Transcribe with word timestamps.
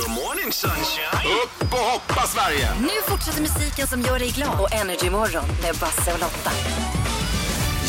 Good 0.00 0.10
morning 0.10 0.52
sunshine. 0.52 1.32
Upp 1.44 1.72
och 1.72 1.78
hoppa 1.78 2.26
Sverige! 2.26 2.68
Nu 2.80 2.88
fortsätter 3.08 3.40
musiken 3.40 3.86
som 3.86 4.02
gör 4.02 4.18
dig 4.18 4.30
glad 4.30 4.60
och 4.60 4.74
Energy 4.74 5.10
Morgon 5.10 5.44
med 5.62 5.74
Basse 5.80 6.12
och 6.12 6.20
Lotta. 6.20 6.50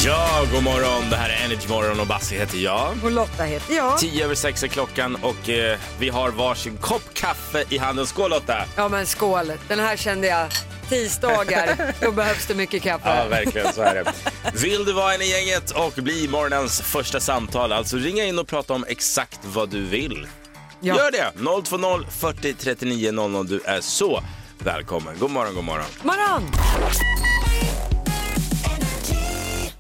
Ja, 0.05 0.45
god 0.53 0.63
morgon. 0.63 1.09
Det 1.09 1.15
här 1.15 1.29
är 1.29 1.45
Energy 1.45 1.67
Morgon 1.69 1.99
och 1.99 2.07
Bassi 2.07 2.37
heter 2.37 2.57
jag. 2.57 2.97
Och 3.03 3.11
Lotta 3.11 3.43
heter 3.43 3.75
jag. 3.75 3.97
Tio 3.99 4.25
över 4.25 4.35
sex 4.35 4.63
är 4.63 4.67
klockan 4.67 5.15
och 5.15 5.49
eh, 5.49 5.79
vi 5.99 6.09
har 6.09 6.29
varsin 6.29 6.77
kopp 6.77 7.13
kaffe 7.13 7.63
i 7.69 7.77
handen. 7.77 8.07
Skål 8.07 8.29
Lotta! 8.29 8.65
Ja 8.75 8.89
men 8.89 9.05
skål, 9.05 9.53
den 9.67 9.79
här 9.79 9.97
kände 9.97 10.27
jag. 10.27 10.47
Tisdagar, 10.89 11.93
då 12.01 12.11
behövs 12.11 12.47
det 12.47 12.55
mycket 12.55 12.83
kaffe. 12.83 13.15
Ja, 13.17 13.27
verkligen 13.27 13.73
så 13.73 13.81
är 13.81 13.93
det. 13.93 14.13
Vill 14.53 14.85
du 14.85 14.93
vara 14.93 15.13
en 15.13 15.21
i 15.21 15.29
gänget 15.29 15.71
och 15.71 15.93
bli 15.93 16.27
morgonens 16.27 16.81
första 16.81 17.19
samtal, 17.19 17.71
alltså 17.71 17.97
ringa 17.97 18.23
in 18.25 18.39
och 18.39 18.47
prata 18.47 18.73
om 18.73 18.85
exakt 18.87 19.39
vad 19.43 19.69
du 19.69 19.85
vill. 19.85 20.27
Ja. 20.83 20.97
Gör 20.97 21.11
det! 21.11 21.31
020 21.69 22.11
40 22.11 22.53
39 22.53 23.11
00. 23.11 23.47
Du 23.47 23.61
är 23.65 23.81
så 23.81 24.23
välkommen. 24.59 25.15
God 25.19 25.31
morgon, 25.31 25.55
god 25.55 25.63
morgon. 25.63 25.85
Morgon! 26.03 26.51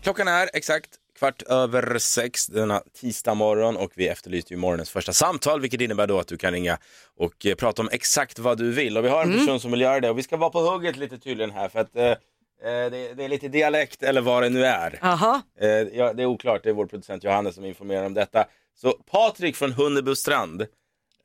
Klockan 0.03 0.27
är 0.27 0.49
exakt 0.53 0.89
kvart 1.19 1.41
över 1.41 1.97
sex 1.97 2.47
denna 2.47 2.81
tisdag 3.01 3.33
morgon 3.33 3.77
och 3.77 3.91
vi 3.95 4.07
efterlyste 4.07 4.53
ju 4.53 4.57
morgonens 4.57 4.89
första 4.89 5.13
samtal 5.13 5.61
vilket 5.61 5.81
innebär 5.81 6.07
då 6.07 6.19
att 6.19 6.27
du 6.27 6.37
kan 6.37 6.51
ringa 6.53 6.77
och 7.17 7.45
eh, 7.45 7.55
prata 7.55 7.81
om 7.81 7.89
exakt 7.91 8.39
vad 8.39 8.57
du 8.57 8.71
vill 8.71 8.97
och 8.97 9.05
vi 9.05 9.09
har 9.09 9.23
en 9.23 9.37
person 9.37 9.59
som 9.59 9.71
vill 9.71 9.81
göra 9.81 9.99
det 9.99 10.09
och 10.09 10.17
vi 10.17 10.23
ska 10.23 10.37
vara 10.37 10.49
på 10.49 10.59
hugget 10.59 10.97
lite 10.97 11.17
tydligen 11.17 11.51
här 11.51 11.69
för 11.69 11.79
att 11.79 11.95
eh, 11.95 12.05
eh, 12.05 12.15
det, 12.63 13.13
det 13.17 13.23
är 13.23 13.29
lite 13.29 13.47
dialekt 13.47 14.03
eller 14.03 14.21
vad 14.21 14.43
det 14.43 14.49
nu 14.49 14.65
är. 14.65 14.99
Jaha, 15.01 15.41
Eh, 15.61 15.67
ja, 15.69 16.13
det 16.13 16.23
är 16.23 16.25
oklart, 16.25 16.63
det 16.63 16.69
är 16.69 16.73
vår 16.73 16.85
producent 16.85 17.23
Johannes 17.23 17.55
som 17.55 17.65
informerar 17.65 18.05
om 18.05 18.13
detta. 18.13 18.45
Så 18.81 18.91
Patrik 18.91 19.55
från 19.55 19.71
Hunnebostrand, 19.71 20.65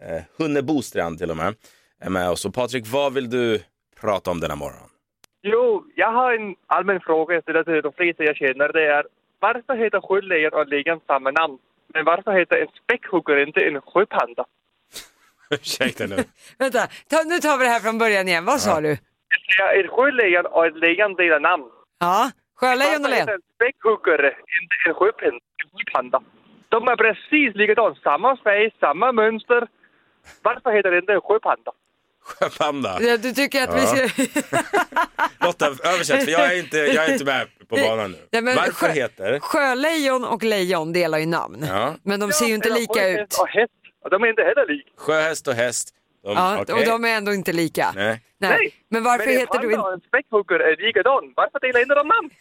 eh, 0.02 0.22
Hunnebostrand 0.38 1.18
till 1.18 1.30
och 1.30 1.36
med, 1.36 1.54
är 2.00 2.10
med 2.10 2.30
oss. 2.30 2.44
Och 2.44 2.54
Patrik, 2.54 2.84
vad 2.86 3.14
vill 3.14 3.30
du 3.30 3.62
prata 4.00 4.30
om 4.30 4.40
denna 4.40 4.56
morgon? 4.56 4.88
Jo, 5.42 5.84
jag 5.94 6.12
har 6.12 6.32
en 6.34 6.54
allmän 6.66 7.00
fråga 7.00 7.34
jag 7.34 7.42
ställer 7.42 7.64
till 7.64 7.82
de 7.82 7.92
flesta 7.92 8.24
jag 8.24 8.36
känner. 8.36 8.72
Det 8.72 8.86
är 8.86 9.04
varför 9.40 9.76
heter 9.76 10.00
sjölejon 10.00 10.52
och 10.52 10.66
lejon 10.68 11.00
samma 11.06 11.30
namn? 11.30 11.58
Men 11.94 12.04
varför 12.04 12.32
heter 12.32 12.56
en 12.56 12.68
späckhuggare 12.82 13.42
inte 13.42 13.60
en 13.60 13.80
sjöpanda? 13.80 14.44
Ursäkta 15.50 16.06
nu. 16.06 16.16
vänta, 16.58 16.86
ta, 17.10 17.16
nu 17.26 17.38
tar 17.38 17.58
vi 17.58 17.64
det 17.64 17.70
här 17.70 17.80
från 17.80 17.98
början 17.98 18.28
igen. 18.28 18.44
Vad 18.44 18.60
sa 18.60 18.80
du? 18.80 18.96
Jag 19.58 19.80
ett 19.80 19.90
sjölejon 19.90 20.46
och 20.46 20.66
ett 20.66 20.76
lejon 20.76 21.14
delar 21.14 21.40
namn. 21.40 21.64
Ja, 21.98 22.30
sjölejon 22.54 22.94
och 22.94 23.00
Varför 23.00 23.08
lejon. 23.10 23.20
heter 23.20 23.32
en 23.32 23.40
späckhuggare 23.54 24.34
inte 24.60 25.26
en? 25.26 25.34
En 25.34 25.68
sjöpanda? 25.72 26.22
De 26.68 26.88
är 26.88 26.96
precis 26.96 27.54
likadana, 27.54 27.94
samma 27.94 28.36
färg, 28.36 28.70
samma 28.80 29.12
mönster. 29.12 29.68
Varför 30.42 30.70
heter 30.76 30.90
det 30.90 30.98
inte 30.98 31.20
sjöpanda? 31.24 31.72
Sjöpanda. 32.22 32.98
Ja, 33.02 33.16
Du 33.16 33.32
tycker 33.32 33.68
att 33.68 33.74
vi 33.74 33.86
ska... 33.86 34.24
Lotta, 35.46 35.66
översätt 35.66 36.24
för 36.24 36.30
jag 36.32 36.52
är 36.52 36.58
inte, 36.58 36.76
jag 36.78 37.04
är 37.04 37.12
inte 37.12 37.24
med 37.24 37.46
på 37.68 37.76
banan 37.76 38.10
nu. 38.10 38.18
Ja, 38.30 38.40
men 38.40 38.56
Varför 38.56 38.72
sjö- 38.72 38.92
heter? 38.92 39.38
Sjölejon 39.40 40.24
och 40.24 40.42
lejon 40.42 40.92
delar 40.92 41.18
ju 41.18 41.26
namn. 41.26 41.64
Ja. 41.68 41.94
Men 42.02 42.20
de 42.20 42.32
ser 42.32 42.46
ju 42.46 42.54
inte 42.54 42.70
lika 42.70 43.08
ut. 43.08 43.38
Och 43.40 43.48
häst. 43.48 43.72
Och 44.04 44.10
de 44.10 44.22
är 44.22 44.26
inte 44.28 44.42
heller 44.42 44.66
lika. 44.66 44.90
Sjöhäst 44.96 45.48
och 45.48 45.54
häst. 45.54 45.88
De, 46.24 46.32
Ja, 46.36 46.58
okej. 46.62 46.74
och 46.74 46.84
de 46.86 47.04
är 47.04 47.08
ändå 47.16 47.32
inte 47.34 47.52
lika. 47.52 47.92
Nej. 47.94 48.20
Nej. 48.38 48.74
Men 48.90 49.02
varför 49.04 49.26
Men 49.26 49.34
en 49.34 49.40
heter 49.40 49.58
du 49.58 49.66
inte... 49.70 49.78
och 49.80 49.92
en 49.92 50.00
späckhuggare 50.00 50.72
är 50.72 50.76
likadan. 50.86 51.32
Varför 51.36 51.60
delar 51.60 51.80
inte 51.80 51.94
de 51.94 52.08
namn? 52.08 52.30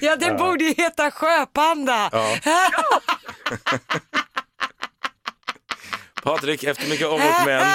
Ja, 0.00 0.16
det 0.16 0.32
borde 0.38 0.64
ju 0.64 0.74
heta 0.74 1.10
sjöpanda. 1.10 2.08
Ja. 2.12 2.36
Patrik, 6.34 6.64
efter 6.64 6.88
mycket 6.88 7.06
om 7.06 7.14
och 7.14 7.46
men 7.46 7.66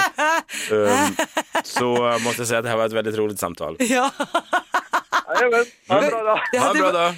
um, 0.70 0.88
så 1.64 2.18
måste 2.24 2.40
jag 2.40 2.48
säga 2.48 2.58
att 2.58 2.64
det 2.64 2.70
här 2.70 2.76
var 2.76 2.86
ett 2.86 2.92
väldigt 2.92 3.16
roligt 3.16 3.40
samtal. 3.40 3.76
Ja. 3.78 4.10
Jajamän, 5.34 5.64
ha 5.88 6.02
en 6.02 6.10
bra 6.10 6.22
dag. 6.22 6.60
Ha 6.60 6.70
en 6.70 6.78
bra 6.78 6.92
dag. 6.92 7.14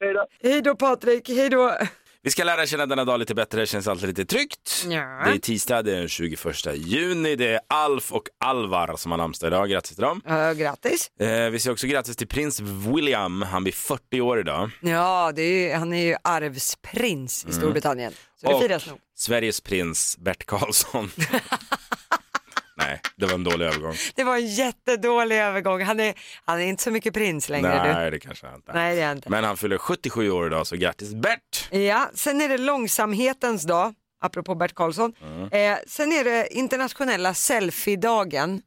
Hej 0.00 0.14
då. 0.14 0.26
Hej 0.42 0.62
då 0.62 0.74
Patrik, 0.74 1.28
hej 1.28 1.48
då. 1.50 1.78
Vi 2.22 2.30
ska 2.30 2.44
lära 2.44 2.66
känna 2.66 2.86
denna 2.86 3.04
dag 3.04 3.18
lite 3.18 3.34
bättre, 3.34 3.60
det 3.60 3.66
känns 3.66 3.88
alltid 3.88 4.08
lite 4.08 4.24
tryggt. 4.24 4.84
Ja. 4.88 5.22
Det 5.24 5.30
är 5.30 5.38
tisdag, 5.38 5.82
det 5.82 5.92
är 5.92 5.98
den 5.98 6.08
21 6.08 6.38
juni, 6.74 7.36
det 7.36 7.48
är 7.48 7.60
Alf 7.68 8.12
och 8.12 8.28
Alvar 8.44 8.96
som 8.96 9.10
har 9.10 9.18
namnsdag 9.18 9.48
idag, 9.48 9.70
grattis 9.70 9.96
till 9.96 10.04
dem. 10.04 10.22
Ja, 10.26 10.52
grattis. 10.52 11.10
Eh, 11.20 11.50
vi 11.50 11.58
säger 11.58 11.72
också 11.72 11.86
grattis 11.86 12.16
till 12.16 12.28
prins 12.28 12.60
William, 12.60 13.42
han 13.42 13.62
blir 13.62 13.72
40 13.72 14.20
år 14.20 14.40
idag. 14.40 14.70
Ja, 14.80 15.32
det 15.34 15.42
är 15.42 15.76
han 15.76 15.92
är 15.92 16.06
ju 16.06 16.16
arvsprins 16.24 17.46
i 17.48 17.52
Storbritannien. 17.52 18.12
Så 18.12 18.46
det 18.46 18.52
Mm. 18.52 18.56
Och 18.56 18.62
firas 18.62 18.86
nog. 18.86 18.98
Sveriges 19.18 19.60
prins 19.60 20.16
Bert 20.18 20.46
Karlsson. 20.46 21.10
Nej, 22.76 23.00
det 23.16 23.26
var 23.26 23.34
en 23.34 23.44
dålig 23.44 23.66
övergång. 23.66 23.94
Det 24.14 24.24
var 24.24 24.36
en 24.36 24.46
jättedålig 24.46 25.36
övergång. 25.36 25.82
Han 25.82 26.00
är, 26.00 26.14
han 26.44 26.60
är 26.60 26.64
inte 26.64 26.82
så 26.82 26.90
mycket 26.90 27.14
prins 27.14 27.48
längre 27.48 27.82
du. 27.86 27.92
Nej, 27.92 28.10
det 28.10 28.20
kanske 28.20 28.46
han 28.46 28.54
inte 28.56 28.70
är. 28.72 28.74
Nej, 28.74 28.96
det 28.96 29.02
är 29.02 29.12
inte. 29.12 29.30
Men 29.30 29.44
han 29.44 29.56
fyller 29.56 29.78
77 29.78 30.30
år 30.30 30.46
idag, 30.46 30.66
så 30.66 30.76
grattis 30.76 31.14
Bert! 31.14 31.68
Ja, 31.70 32.10
sen 32.14 32.40
är 32.40 32.48
det 32.48 32.58
långsamhetens 32.58 33.62
dag, 33.62 33.94
apropå 34.20 34.54
Bert 34.54 34.74
Karlsson. 34.74 35.14
Mm. 35.22 35.72
Eh, 35.72 35.78
sen 35.86 36.12
är 36.12 36.24
det 36.24 36.54
internationella 36.54 37.34
selfie-dagen. 37.34 38.62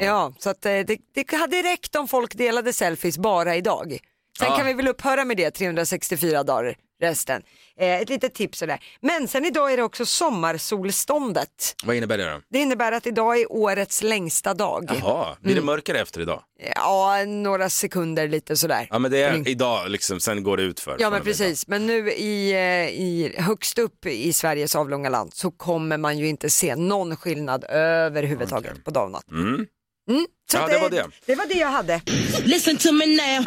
Ja, 0.00 0.32
så 0.38 0.50
att, 0.50 0.66
eh, 0.66 0.72
det, 0.72 0.98
det 1.14 1.32
hade 1.36 1.62
räckt 1.62 1.96
om 1.96 2.08
folk 2.08 2.34
delade 2.34 2.72
selfies 2.72 3.18
bara 3.18 3.56
idag. 3.56 3.98
Sen 4.38 4.48
Ja. 4.50 4.56
kan 4.56 4.66
vi 4.66 4.72
väl 4.72 4.88
upphöra 4.88 5.24
med 5.24 5.36
det 5.36 5.50
364 5.50 6.42
dagar 6.42 6.74
resten. 7.02 7.42
Eh, 7.80 7.94
ett 8.00 8.08
litet 8.08 8.34
tips 8.34 8.58
sådär. 8.58 8.80
Men 9.00 9.28
sen 9.28 9.44
idag 9.44 9.72
är 9.72 9.76
det 9.76 9.82
också 9.82 10.06
sommarsolståndet. 10.06 11.74
Vad 11.84 11.96
innebär 11.96 12.18
det 12.18 12.24
då? 12.30 12.40
Det 12.50 12.58
innebär 12.58 12.92
att 12.92 13.06
idag 13.06 13.40
är 13.40 13.52
årets 13.52 14.02
längsta 14.02 14.54
dag. 14.54 14.90
Jaha, 15.02 15.36
blir 15.40 15.54
det 15.54 15.60
mörkare 15.60 16.00
efter 16.00 16.20
idag? 16.20 16.42
Ja, 16.74 17.24
några 17.26 17.70
sekunder 17.70 18.28
lite 18.28 18.56
sådär. 18.56 18.86
Ja 18.90 18.98
men 18.98 19.10
det 19.10 19.22
är 19.22 19.32
Ring. 19.32 19.46
idag 19.46 19.90
liksom, 19.90 20.20
sen 20.20 20.42
går 20.42 20.56
det 20.56 20.62
ut 20.62 20.80
för. 20.80 20.96
Ja 21.00 21.10
men 21.10 21.22
precis, 21.22 21.68
men 21.68 21.86
nu 21.86 22.10
i, 22.12 22.52
eh, 22.52 23.00
i, 23.00 23.34
högst 23.38 23.78
upp 23.78 24.06
i 24.06 24.32
Sveriges 24.32 24.76
avlånga 24.76 25.08
land 25.08 25.34
så 25.34 25.50
kommer 25.50 25.96
man 25.96 26.18
ju 26.18 26.28
inte 26.28 26.50
se 26.50 26.76
någon 26.76 27.16
skillnad 27.16 27.64
överhuvudtaget 27.68 28.70
Okej. 28.70 28.82
på 28.84 28.90
dag 28.90 29.04
och 29.04 29.10
natt. 29.10 29.30
Mm. 29.30 29.66
Mm, 30.10 30.26
så 30.50 30.56
Ja, 30.56 30.64
att 30.64 30.70
det 30.70 30.78
var 30.78 30.90
det. 30.90 31.06
Det 31.26 31.34
var 31.34 31.46
det 31.46 31.58
jag 31.58 31.68
hade. 31.68 32.00
Listen 32.44 32.76
to 32.76 32.92
me 32.92 33.06
now. 33.06 33.44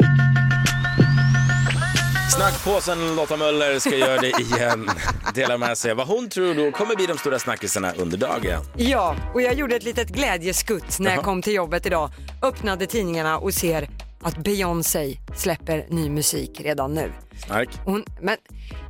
Snackpåsen 2.36 3.16
Lotta 3.16 3.36
Möller 3.36 3.78
ska 3.78 3.96
göra 3.96 4.20
det 4.20 4.28
igen. 4.40 4.90
Dela 5.34 5.58
med 5.58 5.78
sig 5.78 5.94
vad 5.94 6.06
hon 6.06 6.28
tror 6.28 6.54
då 6.54 6.70
kommer 6.72 6.96
bli 6.96 7.06
de 7.06 7.18
stora 7.18 7.38
snackisarna 7.38 7.92
under 7.96 8.18
dagen. 8.18 8.62
Ja, 8.76 9.16
och 9.34 9.42
jag 9.42 9.54
gjorde 9.54 9.76
ett 9.76 9.82
litet 9.82 10.08
glädjeskutt 10.08 10.98
när 10.98 11.14
jag 11.14 11.24
kom 11.24 11.42
till 11.42 11.52
jobbet 11.54 11.86
idag. 11.86 12.10
Öppnade 12.42 12.86
tidningarna 12.86 13.38
och 13.38 13.54
ser 13.54 13.88
att 14.22 14.36
Beyoncé 14.36 15.18
släpper 15.36 15.86
ny 15.88 16.10
musik 16.10 16.60
redan 16.60 16.94
nu. 16.94 17.12
Snark. 17.46 17.68
Hon, 17.84 18.04
men, 18.20 18.36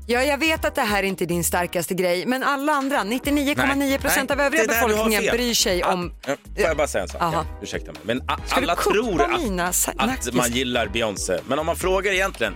ja, 0.06 0.22
jag 0.22 0.38
vet 0.38 0.64
att 0.64 0.74
det 0.74 0.82
här 0.82 0.98
är 1.02 1.06
inte 1.06 1.24
är 1.24 1.26
din 1.26 1.44
starkaste 1.44 1.94
grej, 1.94 2.26
men 2.26 2.42
alla 2.42 2.72
andra, 2.72 2.96
99,9 2.98 3.98
procent 3.98 4.30
av 4.30 4.40
övriga 4.40 4.64
befolkningen 4.66 5.22
bryr 5.32 5.54
sig 5.54 5.82
Ah, 5.82 5.92
om... 5.92 6.12
ja, 6.26 6.36
Får 6.56 6.64
jag 6.64 6.76
bara 6.76 6.86
säga 6.86 7.02
en 7.02 7.08
sak? 7.08 7.20
Ja, 7.22 7.44
ursäkta 7.62 7.92
mig. 7.92 8.00
Men 8.04 8.20
a- 8.30 8.38
alla 8.50 8.74
tror 8.76 9.22
att, 9.22 9.88
att 9.98 10.34
man 10.34 10.50
gillar 10.52 10.86
Beyoncé. 10.86 11.38
Men 11.46 11.58
om 11.58 11.66
man 11.66 11.76
frågar 11.76 12.12
egentligen 12.12 12.54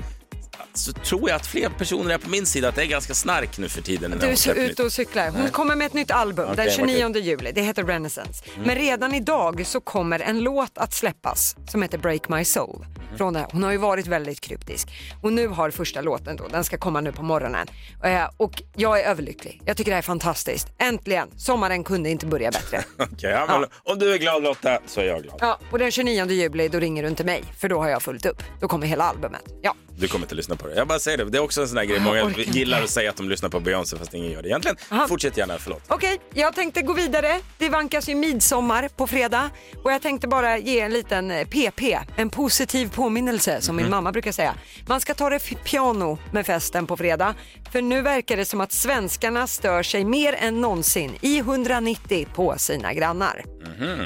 så 0.78 0.92
tror 0.92 1.28
jag 1.28 1.36
att 1.36 1.46
fler 1.46 1.68
personer 1.68 2.14
är 2.14 2.18
på 2.18 2.28
min 2.30 2.46
sida 2.46 2.68
att 2.68 2.74
det 2.74 2.82
är 2.82 2.86
ganska 2.86 3.14
snark 3.14 3.58
nu 3.58 3.68
för 3.68 3.82
tiden. 3.82 4.14
Du 4.20 4.26
är 4.26 4.54
ute 4.54 4.82
och 4.82 4.92
cyklar. 4.92 5.30
Hon 5.30 5.48
kommer 5.48 5.76
med 5.76 5.86
ett 5.86 5.92
nytt 5.94 6.10
album 6.10 6.44
Okej, 6.44 6.56
den 6.56 6.66
vad 6.66 6.74
29 6.74 7.12
kul. 7.12 7.22
juli. 7.24 7.52
Det 7.52 7.62
heter 7.62 7.84
Renaissance. 7.84 8.44
Mm. 8.54 8.66
Men 8.66 8.76
redan 8.76 9.14
idag 9.14 9.66
så 9.66 9.80
kommer 9.80 10.20
en 10.20 10.40
låt 10.40 10.78
att 10.78 10.94
släppas 10.94 11.56
som 11.68 11.82
heter 11.82 11.98
Break 11.98 12.28
My 12.28 12.44
Soul. 12.44 12.76
Mm. 13.06 13.18
Från 13.18 13.32
det 13.32 13.38
här. 13.38 13.48
Hon 13.52 13.62
har 13.62 13.72
ju 13.72 13.78
varit 13.78 14.06
väldigt 14.06 14.40
kryptisk. 14.40 14.88
Och 15.22 15.32
nu 15.32 15.48
har 15.48 15.70
första 15.70 16.00
låten 16.00 16.36
då, 16.36 16.48
den 16.48 16.64
ska 16.64 16.78
komma 16.78 17.00
nu 17.00 17.12
på 17.12 17.22
morgonen. 17.22 17.66
Eh, 18.04 18.24
Och 18.36 18.62
jag 18.76 19.00
är 19.00 19.04
överlycklig. 19.04 19.62
Jag 19.64 19.76
tycker 19.76 19.90
det 19.90 19.94
här 19.94 20.02
är 20.02 20.02
fantastiskt. 20.02 20.68
Äntligen! 20.78 21.28
Sommaren 21.38 21.84
kunde 21.84 22.10
inte 22.10 22.26
börja 22.26 22.50
bättre. 22.50 22.84
Okej, 22.98 23.30
ja, 23.30 23.46
men 23.60 23.68
Om 23.92 23.98
du 23.98 24.14
är 24.14 24.18
glad 24.18 24.42
Lotta 24.42 24.78
så 24.86 25.00
är 25.00 25.04
jag 25.04 25.22
glad. 25.22 25.36
Ja, 25.40 25.58
och 25.72 25.78
den 25.78 25.90
29 25.90 26.26
juli 26.30 26.68
då 26.68 26.78
ringer 26.78 27.02
du 27.02 27.08
inte 27.08 27.24
mig 27.24 27.44
för 27.58 27.68
då 27.68 27.78
har 27.82 27.88
jag 27.88 28.02
fullt 28.02 28.26
upp. 28.26 28.42
Då 28.60 28.68
kommer 28.68 28.86
hela 28.86 29.04
albumet. 29.04 29.42
Ja. 29.62 29.74
Du 29.98 30.08
kommer 30.08 30.24
inte 30.24 30.34
lyssna 30.34 30.56
på 30.56 30.66
det. 30.66 30.74
Jag 30.74 30.88
bara 30.88 30.98
säger 30.98 31.18
det. 31.18 31.24
Det 31.24 31.38
är 31.38 31.42
också 31.42 31.60
en 31.62 31.68
sån 31.68 31.78
här 31.78 31.84
grej. 31.84 31.96
Jag 31.96 32.04
Många 32.04 32.30
gillar 32.36 32.82
att 32.82 32.90
säga 32.90 33.10
att 33.10 33.16
de 33.16 33.28
lyssnar 33.28 33.48
på 33.48 33.60
Beyoncé 33.60 33.96
fast 33.96 34.14
ingen 34.14 34.30
gör 34.30 34.42
det 34.42 34.48
egentligen. 34.48 34.76
Aha. 34.88 35.08
Fortsätt 35.08 35.36
gärna, 35.36 35.58
förlåt. 35.58 35.82
Okej, 35.88 36.20
jag 36.34 36.54
tänkte 36.54 36.82
gå 36.82 36.92
vidare. 36.92 37.40
Det 37.58 37.68
vankas 37.68 38.08
ju 38.08 38.14
midsommar 38.14 38.88
på 38.88 39.06
fredag 39.06 39.50
och 39.84 39.92
jag 39.92 40.02
tänkte 40.02 40.28
bara 40.28 40.58
ge 40.58 40.80
en 40.80 40.92
liten 40.92 41.30
eh, 41.30 41.46
PP, 41.46 41.98
en 42.16 42.30
positiv 42.30 42.90
påminnelse 42.90 43.60
som 43.60 43.76
min 43.76 43.90
mamma 43.90 44.12
brukar 44.12 44.32
säga. 44.32 44.54
Man 44.88 45.00
ska 45.00 45.14
ta 45.14 45.30
det 45.30 45.38
piano 45.64 46.18
med 46.32 46.46
festen 46.46 46.86
på 46.86 46.96
fredag 46.96 47.34
för 47.72 47.82
nu 47.82 48.02
verkar 48.02 48.36
det 48.36 48.44
som 48.44 48.60
att 48.60 48.72
svenskarna 48.72 49.46
stör 49.46 49.82
sig 49.82 50.04
mer 50.04 50.32
än 50.32 50.60
någonsin 50.60 51.16
i 51.20 51.38
190 51.38 52.26
på 52.34 52.54
sina 52.58 52.94
grannar. 52.94 53.55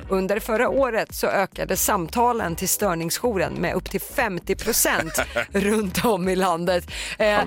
Under 0.08 0.40
förra 0.40 0.68
året 0.68 1.14
så 1.14 1.26
ökade 1.26 1.76
samtalen 1.76 2.56
till 2.56 2.68
störningsjouren 2.68 3.52
med 3.52 3.74
upp 3.74 3.90
till 3.90 4.00
50 4.00 4.56
procent 4.56 5.12
runt 5.52 6.04
om 6.04 6.28
i 6.28 6.36
landet. 6.36 6.90
Eh, 7.18 7.26
Ja, 7.26 7.46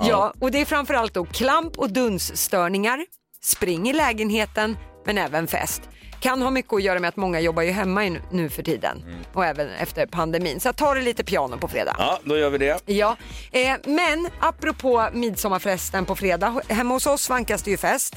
Ja, 0.00 0.32
och 0.38 0.50
det 0.50 0.60
är 0.60 0.64
framförallt 0.64 1.14
då 1.14 1.24
klamp 1.24 1.78
och 1.78 1.90
dunsstörningar, 1.90 3.06
spring 3.42 3.88
i 3.88 3.92
lägenheten 3.92 4.76
men 5.06 5.18
även 5.18 5.46
fest. 5.46 5.82
Kan 6.20 6.42
ha 6.42 6.50
mycket 6.50 6.72
att 6.72 6.82
göra 6.82 7.00
med 7.00 7.08
att 7.08 7.16
många 7.16 7.40
jobbar 7.40 7.62
ju 7.62 7.70
hemma 7.70 8.16
nu 8.30 8.48
för 8.48 8.62
tiden 8.62 9.04
och 9.32 9.44
även 9.44 9.68
efter 9.70 10.06
pandemin. 10.06 10.60
Så 10.60 10.72
ta 10.72 10.94
det 10.94 11.02
lite 11.02 11.24
piano 11.24 11.58
på 11.58 11.68
fredag. 11.68 11.96
Ja, 11.98 12.18
då 12.24 12.38
gör 12.38 12.50
vi 12.50 12.58
det. 12.58 12.80
Ja, 12.86 13.16
eh, 13.52 13.74
men 13.84 14.28
apropå 14.40 15.08
midsommarfesten 15.12 16.04
på 16.04 16.16
fredag, 16.16 16.60
hemma 16.68 16.94
hos 16.94 17.06
oss 17.06 17.30
vankas 17.30 17.62
det 17.62 17.70
ju 17.70 17.76
fest. 17.76 18.14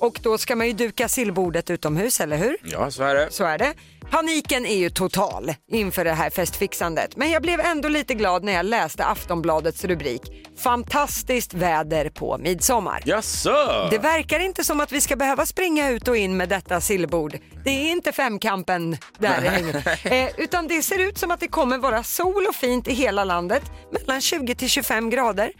Och 0.00 0.20
då 0.22 0.38
ska 0.38 0.56
man 0.56 0.66
ju 0.66 0.72
duka 0.72 1.08
sillbordet 1.08 1.70
utomhus, 1.70 2.20
eller 2.20 2.36
hur? 2.36 2.56
Ja, 2.64 2.90
så 2.90 3.02
är 3.02 3.14
det. 3.14 3.28
Så 3.30 3.44
är 3.44 3.58
det. 3.58 3.72
Paniken 4.10 4.66
är 4.66 4.76
ju 4.76 4.90
total 4.90 5.54
inför 5.72 6.04
det 6.04 6.12
här 6.12 6.30
festfixandet. 6.30 7.16
Men 7.16 7.30
jag 7.30 7.42
blev 7.42 7.60
ändå 7.60 7.88
lite 7.88 8.14
glad 8.14 8.44
när 8.44 8.52
jag 8.52 8.66
läste 8.66 9.04
Aftonbladets 9.04 9.84
rubrik 9.84 10.44
Fantastiskt 10.56 11.54
väder 11.54 12.08
på 12.10 12.38
midsommar. 12.38 13.02
Jaså? 13.06 13.88
Det 13.90 13.98
verkar 13.98 14.40
inte 14.40 14.64
som 14.64 14.80
att 14.80 14.92
vi 14.92 15.00
ska 15.00 15.16
behöva 15.16 15.46
springa 15.46 15.90
ut 15.90 16.08
och 16.08 16.16
in 16.16 16.36
med 16.36 16.48
detta 16.48 16.80
sillbord. 16.80 17.38
Det 17.64 17.70
är 17.70 17.92
inte 17.92 18.12
femkampen 18.12 18.96
där 19.18 19.40
det 19.40 19.48
hänger. 19.48 19.98
Eh, 20.04 20.30
utan 20.36 20.68
det 20.68 20.82
ser 20.82 20.98
ut 20.98 21.18
som 21.18 21.30
att 21.30 21.40
det 21.40 21.48
kommer 21.48 21.78
vara 21.78 22.02
sol 22.02 22.46
och 22.46 22.54
fint 22.54 22.88
i 22.88 22.92
hela 22.92 23.24
landet 23.24 23.62
mellan 23.92 24.20
20 24.20 24.54
till 24.54 24.68
25 24.68 25.10
grader. 25.10 25.52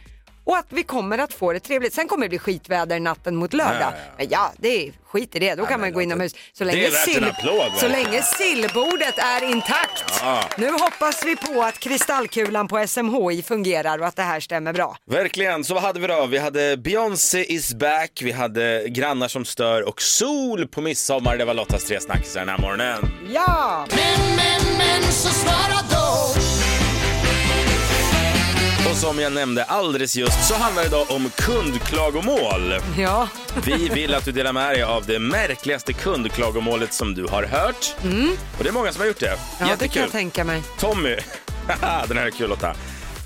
Och 0.44 0.56
att 0.56 0.66
vi 0.68 0.82
kommer 0.82 1.18
att 1.18 1.32
få 1.32 1.52
det 1.52 1.60
trevligt. 1.60 1.94
Sen 1.94 2.08
kommer 2.08 2.24
det 2.24 2.28
bli 2.28 2.38
skitväder 2.38 3.00
natten 3.00 3.36
mot 3.36 3.52
lördag. 3.52 3.74
Ja, 3.80 3.90
ja, 3.90 3.96
ja. 3.96 4.14
Men 4.16 4.26
ja, 4.30 4.52
det 4.58 4.86
är 4.86 4.92
skit 5.04 5.36
i 5.36 5.38
det. 5.38 5.54
Då 5.54 5.66
kan 5.66 5.80
man 5.80 5.92
gå 5.92 6.02
inomhus. 6.02 6.34
Så 6.52 6.64
länge, 6.64 6.90
en 7.16 7.24
applåd, 7.24 7.72
så 7.76 7.88
länge 7.88 8.22
sillbordet 8.22 9.18
är 9.18 9.50
intakt. 9.50 10.04
Ja. 10.20 10.44
Nu 10.58 10.70
hoppas 10.70 11.24
vi 11.24 11.36
på 11.36 11.62
att 11.62 11.78
kristallkulan 11.78 12.68
på 12.68 12.86
SMHI 12.86 13.42
fungerar 13.42 13.98
och 13.98 14.06
att 14.06 14.16
det 14.16 14.22
här 14.22 14.40
stämmer 14.40 14.72
bra. 14.72 14.96
Verkligen, 15.10 15.64
så 15.64 15.74
vad 15.74 15.82
hade 15.82 16.00
vi 16.00 16.06
då? 16.06 16.26
Vi 16.26 16.38
hade 16.38 16.76
Beyoncé 16.76 17.52
is 17.52 17.74
back, 17.74 18.20
vi 18.22 18.32
hade 18.32 18.84
Grannar 18.88 19.28
som 19.28 19.44
stör 19.44 19.88
och 19.88 20.02
sol 20.02 20.68
på 20.68 20.80
midsommar. 20.80 21.36
Det 21.36 21.44
var 21.44 21.54
Lottas 21.54 21.84
tre 21.84 22.00
snackisar 22.00 22.40
den 22.40 22.48
här 22.48 22.58
morgonen. 22.58 23.10
Ja! 23.32 23.86
Men, 23.90 24.36
men, 24.36 24.78
men 24.78 25.12
så 25.12 25.28
svara 25.28 25.78
då 25.90 26.43
Och 28.90 28.96
som 28.96 29.18
jag 29.18 29.32
nämnde 29.32 29.64
alldeles 29.64 30.16
just 30.16 30.48
så 30.48 30.54
handlar 30.54 30.82
det 30.82 30.88
idag 30.88 31.10
om 31.10 31.30
kundklagomål. 31.36 32.74
Ja. 32.98 33.28
Vi 33.64 33.88
vill 33.88 34.14
att 34.14 34.24
du 34.24 34.32
delar 34.32 34.52
med 34.52 34.74
dig 34.74 34.82
av 34.82 35.06
det 35.06 35.18
märkligaste 35.18 35.92
kundklagomålet 35.92 36.92
som 36.92 37.14
du 37.14 37.24
har 37.26 37.42
hört. 37.42 37.94
Och 38.58 38.64
det 38.64 38.68
är 38.68 38.72
många 38.72 38.92
som 38.92 39.00
har 39.00 39.06
gjort 39.08 39.20
det. 39.20 39.26
ja, 39.26 39.36
det 39.52 39.58
kan 39.58 39.68
Jättekul. 39.68 40.02
jag 40.02 40.10
tänka 40.10 40.44
mig. 40.44 40.62
Tommy, 40.78 41.16
den 42.08 42.16
här 42.18 42.26
är 42.26 42.30
kul 42.30 42.48
Lotta. 42.50 42.74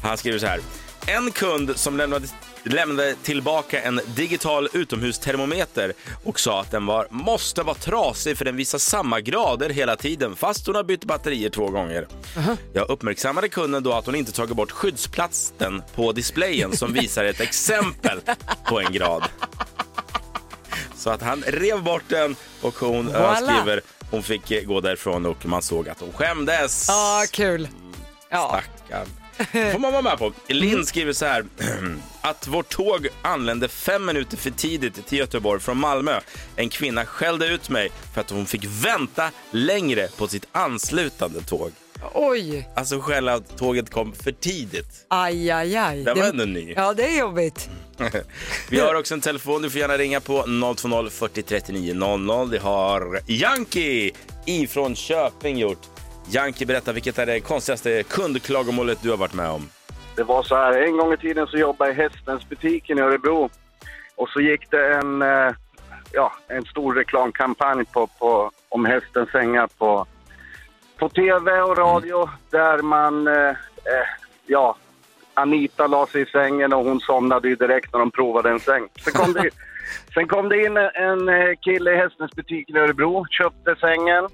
Han 0.03 0.17
skriver 0.17 0.39
så 0.39 0.47
här. 0.47 0.61
En 1.07 1.31
kund 1.33 1.73
som 1.77 1.97
lämnade, 1.97 2.27
lämnade 2.69 3.15
tillbaka 3.23 3.83
en 3.83 4.01
digital 4.17 4.69
utomhustermometer 4.73 5.93
och 6.25 6.41
sa 6.41 6.61
att 6.61 6.71
den 6.71 6.87
var, 6.87 7.07
måste 7.11 7.63
vara 7.63 7.75
trasig 7.75 8.39
för 8.39 8.45
den 8.45 8.57
visar 8.57 8.79
samma 8.79 9.21
grader 9.21 9.71
hela 9.71 9.97
tiden 9.97 10.37
fast 10.37 10.67
hon 10.67 10.75
har 10.77 10.85
bytt 10.85 11.05
batterier 11.05 11.51
två 11.51 11.69
gånger. 11.69 12.07
Jag 12.73 12.91
uppmärksammade 12.91 13.49
kunden 13.49 13.83
då 13.83 13.93
att 13.93 14.07
hon 14.07 14.15
inte 14.15 14.33
tagit 14.33 14.57
bort 14.57 14.71
skyddsplasten 14.71 15.83
på 15.95 16.13
displayen 16.13 16.77
som 16.77 16.93
visar 16.93 17.25
ett 17.25 17.41
exempel 17.41 18.21
på 18.65 18.81
en 18.81 18.93
grad. 18.93 19.23
Så 20.97 21.11
att 21.11 21.23
han 21.23 21.43
rev 21.47 21.83
bort 21.83 22.03
den 22.09 22.37
och 22.63 22.75
hon 22.75 23.09
Voilà. 23.11 23.37
skriver 23.37 23.81
hon 24.11 24.23
fick 24.23 24.67
gå 24.67 24.81
därifrån 24.81 25.27
och 25.27 25.47
man 25.47 25.63
såg 25.63 25.89
att 25.89 26.01
hon 26.01 26.13
skämdes. 26.13 26.87
Ja, 26.89 27.25
kul. 27.31 27.69
Ja. 28.31 28.61
Stackarn. 28.87 29.07
Får 29.73 29.79
man 29.79 29.93
vara 29.93 30.03
med 30.03 30.19
på. 30.19 30.33
Linn 30.47 30.87
skriver 30.87 31.13
så 31.13 31.27
här. 31.27 31.45
Att 32.21 32.47
vårt 32.47 32.69
tåg 32.69 33.09
anlände 33.23 33.69
fem 33.69 34.05
minuter 34.07 34.37
för 34.37 34.51
tidigt 34.51 35.07
till 35.07 35.19
Göteborg 35.19 35.61
från 35.61 35.77
Malmö. 35.79 36.21
En 36.57 36.69
kvinna 36.69 37.07
skällde 37.07 37.47
ut 37.47 37.69
mig 37.71 37.89
för 38.15 38.21
att 38.21 38.31
hon 38.31 38.47
fick 38.47 38.65
vänta 38.65 39.31
längre 39.51 40.09
på 40.17 40.29
sitt 40.29 40.47
anslutande 40.53 41.41
tåg. 41.41 41.73
Oj, 42.15 42.69
Alltså 42.77 43.01
skälla 43.01 43.35
att 43.35 43.59
tåget 43.59 43.91
kom 43.91 44.13
för 44.13 44.33
tidigt. 44.33 45.05
aj, 45.09 45.51
aj, 45.51 45.77
aj. 45.77 46.05
Den 46.05 46.17
var 46.17 46.23
Det- 46.25 46.29
ändå 46.31 46.45
ny. 46.45 46.73
Ja, 46.77 46.93
det 46.95 47.05
är 47.05 47.19
jobbigt. 47.19 47.69
Vi 48.71 48.81
har 48.81 48.95
också 48.95 49.15
en 49.15 49.21
telefon, 49.21 49.63
du 49.63 49.71
får 49.71 49.81
gärna 49.81 49.97
ringa 49.99 50.21
på 50.21 50.45
020 50.77 51.11
40 51.11 51.43
39 51.43 51.95
00. 51.95 52.51
Det 52.51 52.59
har 52.59 53.21
Yankee 53.27 54.11
ifrån 54.47 54.95
Köping 54.97 55.59
gjort. 55.59 55.83
Yankee, 56.31 56.67
berätta 56.67 56.93
vilket 56.93 57.19
är 57.19 57.27
det 57.27 57.41
konstigaste 57.41 58.03
kundklagomålet 58.03 59.03
du 59.03 59.11
har 59.11 59.17
varit 59.17 59.35
med 59.35 59.51
om? 59.51 59.69
Det 60.17 60.23
var 60.23 60.43
så 60.43 60.57
här, 60.57 60.83
en 60.83 60.97
gång 60.97 61.13
i 61.13 61.17
tiden 61.17 61.47
så 61.47 61.59
jobbade 61.59 61.91
jag 61.91 61.99
i 61.99 62.03
Hästens 62.03 62.49
butiken 62.49 62.99
i 62.99 63.01
Örebro. 63.01 63.51
Och 64.17 64.29
så 64.29 64.41
gick 64.41 64.71
det 64.71 64.95
en, 64.95 65.23
eh, 65.23 65.51
ja, 66.13 66.33
en 66.49 66.65
stor 66.65 66.95
reklamkampanj 66.95 67.85
på, 67.85 68.07
på, 68.07 68.51
om 68.69 68.85
hästens 68.85 69.31
sängar 69.31 69.69
på, 69.79 70.07
på 70.97 71.09
tv 71.09 71.61
och 71.61 71.79
radio 71.79 72.29
där 72.51 72.83
man, 72.83 73.29
eh, 73.29 73.49
eh, 73.49 74.09
ja, 74.47 74.77
Anita 75.35 75.87
la 75.87 76.07
sig 76.07 76.23
i 76.23 76.27
sängen 76.27 76.73
och 76.73 76.85
hon 76.85 77.01
somnade 77.01 77.49
ju 77.49 77.57
direkt 77.57 77.93
när 77.93 78.01
de 78.01 78.11
provade 78.11 78.51
en 78.51 78.61
säng. 78.61 78.89
Sen 79.05 79.13
kom 79.13 79.33
det, 79.33 79.51
sen 80.15 80.29
kom 80.29 80.49
det 80.49 80.65
in 80.67 80.77
en 80.77 81.57
kille 81.57 81.93
i 81.93 81.97
Hästens 81.97 82.33
butik 82.33 82.71
i 82.71 82.79
Örebro, 82.79 83.27
köpte 83.31 83.77
sängen, 83.81 84.29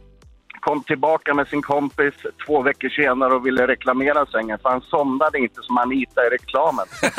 kom 0.65 0.83
tillbaka 0.83 1.35
med 1.35 1.49
sin 1.49 1.63
kompis 1.63 2.15
två 2.47 2.63
veckor 2.63 2.89
senare 2.89 3.35
och 3.35 3.47
ville 3.47 3.67
reklamera 3.67 4.27
sängen 4.27 4.59
för 4.59 4.69
han 4.69 4.81
somnade 4.81 5.39
inte 5.39 5.63
som 5.63 5.79
Anita 5.79 6.27
i 6.27 6.31
reklamen. 6.31 6.87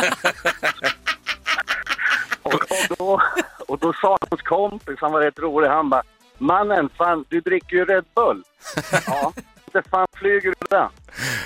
och, 2.42 2.54
och, 2.54 2.98
då, 2.98 3.22
och 3.68 3.80
då 3.80 3.94
sa 3.94 4.18
hans 4.30 4.42
kompis, 4.42 4.98
han 5.02 5.12
var 5.12 5.22
rätt 5.22 5.40
rolig, 5.40 5.68
han 5.68 5.90
bara 5.90 6.04
Mannen, 6.38 6.90
fan 6.98 7.26
du 7.30 7.42
dricker 7.42 7.76
ju 7.76 7.86
Red 7.86 8.06
Bull. 8.16 8.44
ja, 9.08 9.34
inte 9.66 9.90
fan 9.90 10.08
flyger 10.16 10.54
du 10.60 10.66
där? 10.70 10.90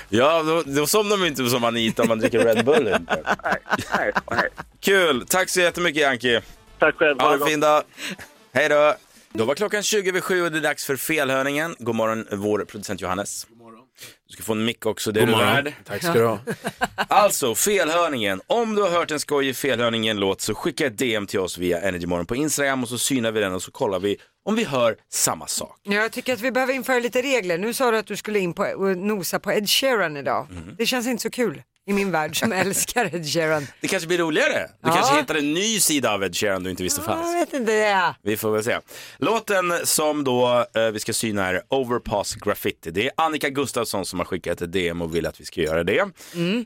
Ja, 0.08 0.42
då, 0.42 0.62
då 0.66 0.86
somnar 0.86 1.16
man 1.16 1.26
inte 1.26 1.46
som 1.46 1.64
Anita 1.64 2.02
om 2.02 2.08
man 2.08 2.18
dricker 2.18 2.38
Red 2.38 2.64
Bull. 2.64 2.88
inte. 2.88 3.22
Nej, 3.44 3.56
nej, 3.96 4.12
nej. 4.30 4.48
Kul, 4.80 5.26
tack 5.26 5.48
så 5.48 5.60
jättemycket 5.60 6.02
Yankee. 6.02 6.40
Tack 6.78 6.96
själv. 6.96 7.20
Ha 7.20 7.32
en 7.32 7.40
fin 7.40 7.60
dag. 7.60 7.82
Hej 8.52 8.68
då. 8.68 8.94
Då 9.32 9.44
var 9.44 9.54
klockan 9.54 9.82
20 9.82 10.08
över 10.08 10.20
7 10.20 10.42
och 10.42 10.52
det 10.52 10.58
är 10.58 10.62
dags 10.62 10.84
för 10.84 10.96
felhörningen. 10.96 11.76
God 11.78 11.94
morgon, 11.94 12.26
vår 12.30 12.64
producent 12.64 13.00
Johannes. 13.00 13.46
Du 14.28 14.32
ska 14.32 14.42
få 14.42 14.52
en 14.52 14.64
mick 14.64 14.86
också, 14.86 15.12
det 15.12 15.20
är 15.20 15.26
du 15.26 15.32
värd. 15.32 15.72
Tack 15.84 16.02
ska 16.02 16.12
du 16.12 16.26
ha. 16.26 16.38
Alltså, 16.96 17.54
felhörningen. 17.54 18.40
Om 18.46 18.74
du 18.74 18.82
har 18.82 18.90
hört 18.90 19.10
en 19.10 19.20
skojig 19.20 19.56
felhörning 19.56 20.06
i 20.06 20.08
en 20.08 20.16
låt 20.20 20.40
så 20.40 20.54
skicka 20.54 20.86
ett 20.86 20.98
DM 20.98 21.26
till 21.26 21.38
oss 21.40 21.58
via 21.58 21.80
Energymorgon 21.80 22.26
på 22.26 22.36
Instagram 22.36 22.82
och 22.82 22.88
så 22.88 22.98
synar 22.98 23.32
vi 23.32 23.40
den 23.40 23.52
och 23.54 23.62
så 23.62 23.70
kollar 23.70 23.98
vi 23.98 24.16
om 24.44 24.54
vi 24.56 24.64
hör 24.64 24.96
samma 25.12 25.46
sak. 25.46 25.76
Ja, 25.82 25.92
Jag 25.94 26.12
tycker 26.12 26.32
att 26.32 26.40
vi 26.40 26.52
behöver 26.52 26.72
införa 26.74 26.98
lite 26.98 27.22
regler. 27.22 27.58
Nu 27.58 27.74
sa 27.74 27.90
du 27.90 27.98
att 27.98 28.06
du 28.06 28.16
skulle 28.16 28.38
in 28.38 28.52
på 28.52 28.62
och 28.62 28.96
nosa 28.96 29.38
på 29.40 29.52
Ed 29.52 29.68
Sheeran 29.70 30.16
idag. 30.16 30.46
Mhm. 30.50 30.74
Det 30.78 30.86
känns 30.86 31.06
inte 31.06 31.22
så 31.22 31.30
kul 31.30 31.62
i 31.90 31.92
min 31.92 32.10
värld 32.10 32.38
som 32.40 32.52
älskar 32.52 33.14
Ed 33.14 33.26
Sheeran. 33.32 33.66
Det 33.80 33.88
kanske 33.88 34.06
blir 34.06 34.18
roligare. 34.18 34.70
Du 34.82 34.88
Ja. 34.88 34.94
kanske 34.96 35.16
hittar 35.16 35.34
en 35.34 35.54
ny 35.54 35.80
sida 35.80 36.14
av 36.14 36.24
Ed 36.24 36.36
Sheeran 36.36 36.62
du 36.62 36.70
inte 36.70 36.82
visste 36.82 37.00
Jag 37.00 37.06
fanns. 37.06 37.34
vet 37.34 37.52
inte 37.52 37.72
det. 37.72 38.14
Vi 38.22 38.36
får 38.36 38.50
väl 38.52 38.64
se. 38.64 38.78
Låten 39.18 39.72
som 39.84 40.24
då 40.24 40.66
eh, 40.74 40.82
vi 40.92 41.00
ska 41.00 41.12
syna 41.12 41.46
är 41.48 41.62
Overpass 41.68 42.34
Graffiti. 42.34 42.90
Det 42.90 43.06
är 43.06 43.12
Annika 43.16 43.48
Gustafsson 43.48 44.06
som 44.06 44.18
har 44.18 44.26
skickat 44.26 44.62
ett 44.62 44.72
DM 44.72 45.02
och 45.02 45.14
vill 45.14 45.26
att 45.26 45.40
vi 45.40 45.44
ska 45.44 45.60
göra 45.60 45.84
det. 45.84 45.98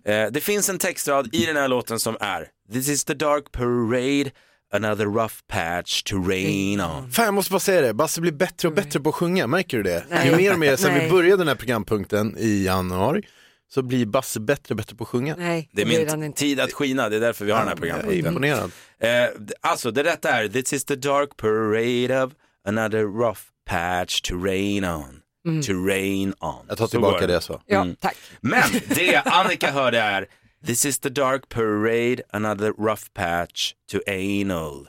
Eh, 0.04 0.31
det 0.31 0.40
finns 0.40 0.69
en 0.69 0.78
textrad 0.78 1.35
i 1.35 1.47
den 1.47 1.57
här 1.57 1.69
låten 1.69 2.00
som 2.00 2.16
är 2.21 2.47
This 2.73 2.88
is 2.88 3.04
the 3.04 3.14
dark 3.14 3.52
parade, 3.52 4.31
another 4.73 5.04
rough 5.04 5.35
patch 5.49 6.02
to 6.02 6.16
rain 6.28 6.81
on. 6.81 7.11
Fan 7.12 7.25
jag 7.25 7.35
måste 7.35 7.50
bara 7.52 7.61
säga 7.61 7.81
det, 7.81 7.95
Basse 7.95 8.21
blir 8.21 8.33
bättre 8.33 8.69
och 8.69 8.75
bättre 8.75 9.00
på 9.00 9.09
att 9.09 9.14
sjunga, 9.14 9.47
märker 9.47 9.76
du 9.76 9.83
det? 9.83 10.04
Nej. 10.11 10.28
Ju 10.31 10.37
mer 10.37 10.52
och 10.52 10.59
mer, 10.59 10.76
sen 10.76 10.95
vi 11.04 11.11
började 11.11 11.37
den 11.37 11.49
här 11.49 11.54
programpunkten 11.54 12.37
i 12.38 12.64
januari, 12.64 13.23
så 13.68 13.83
blir 13.83 14.06
Basse 14.06 14.40
bättre 14.40 14.73
och 14.73 14.76
bättre 14.76 14.97
på 14.97 15.04
att 15.04 15.09
sjunga. 15.11 15.37
Nej, 15.38 15.68
Det 15.73 15.83
är 15.83 15.87
min 15.87 16.25
inte. 16.25 16.40
tid 16.40 16.61
att 16.61 16.73
skina, 16.73 17.09
det 17.09 17.16
är 17.16 17.21
därför 17.21 17.44
vi 17.44 17.52
har 17.52 17.59
den 17.59 17.68
här 17.68 17.75
Jag 17.76 17.87
är 17.88 18.02
programpunkten. 18.02 18.26
imponerad. 18.33 18.71
Eh, 18.99 19.28
alltså 19.61 19.90
det 19.90 20.04
rätta 20.04 20.30
är 20.30 20.49
This 20.49 20.73
is 20.73 20.85
the 20.85 20.97
dark 20.97 21.37
parade 21.37 22.23
of 22.25 22.33
another 22.68 23.02
rough 23.02 23.40
patch 23.66 24.21
to 24.21 24.35
rain 24.44 24.85
on. 24.85 25.21
To 25.62 25.73
rain 25.87 26.35
on. 26.40 26.64
Jag 26.68 26.78
tar 26.78 26.85
Så 26.87 26.90
tillbaka 26.90 27.26
det 27.26 27.33
jag 27.33 27.42
sa. 27.42 27.62
Ja, 27.66 27.80
Mm. 27.83 27.97
tack. 27.97 28.16
Men 28.40 28.62
det 28.88 29.16
Annika 29.16 29.71
hörde 29.71 29.99
är 29.99 30.26
This 30.66 30.85
is 30.85 30.99
the 30.99 31.09
dark 31.09 31.49
parade, 31.49 32.16
another 32.30 32.73
rough 32.78 33.02
patch 33.14 33.73
to 33.92 33.99
anal. 34.06 34.88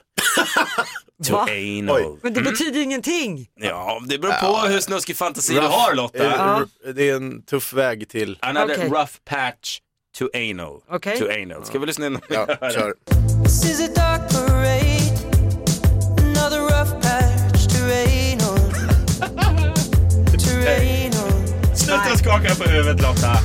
to 1.24 1.32
Va? 1.32 1.42
anal. 1.50 1.90
Oj. 1.96 2.18
Men 2.22 2.34
det 2.34 2.42
betyder 2.42 2.80
ingenting. 2.82 3.46
Ja, 3.60 4.02
det 4.08 4.18
beror 4.18 4.32
på 4.32 4.68
hur 4.68 4.80
snuskig 4.80 5.16
fantasi 5.16 5.54
du 5.54 5.60
har 5.60 5.94
Lotta. 5.94 6.24
Eh, 6.24 6.60
Det 6.94 7.08
är 7.10 7.16
en 7.16 7.42
tuff 7.42 7.72
väg 7.72 8.08
till... 8.08 8.38
Another 8.42 8.74
Okej. 8.74 8.88
rough 8.88 9.12
patch 9.24 9.78
to 10.18 10.28
anal. 10.34 10.80
Okej. 10.90 11.18
To 11.18 11.24
anal. 11.30 11.64
Ska 11.64 11.78
vi 11.78 11.86
lyssna 11.86 12.06
in? 12.06 12.18
Ja, 12.28 12.46
kör. 12.60 12.94
This 13.44 13.64
is 13.64 13.80
a 13.80 13.88
dark 13.94 14.30
parade 14.32 14.86
Another 16.18 16.60
rough 16.60 16.92
patch 17.00 17.66
to 17.66 17.78
rain 17.86 18.38
on 18.40 18.70
To 20.44 20.50
rain 20.66 21.12
on 21.12 21.76
Sluta 21.76 22.16
skaka 22.18 22.54
på 22.54 22.64
huvudet 22.70 23.02
Lotta. 23.02 23.36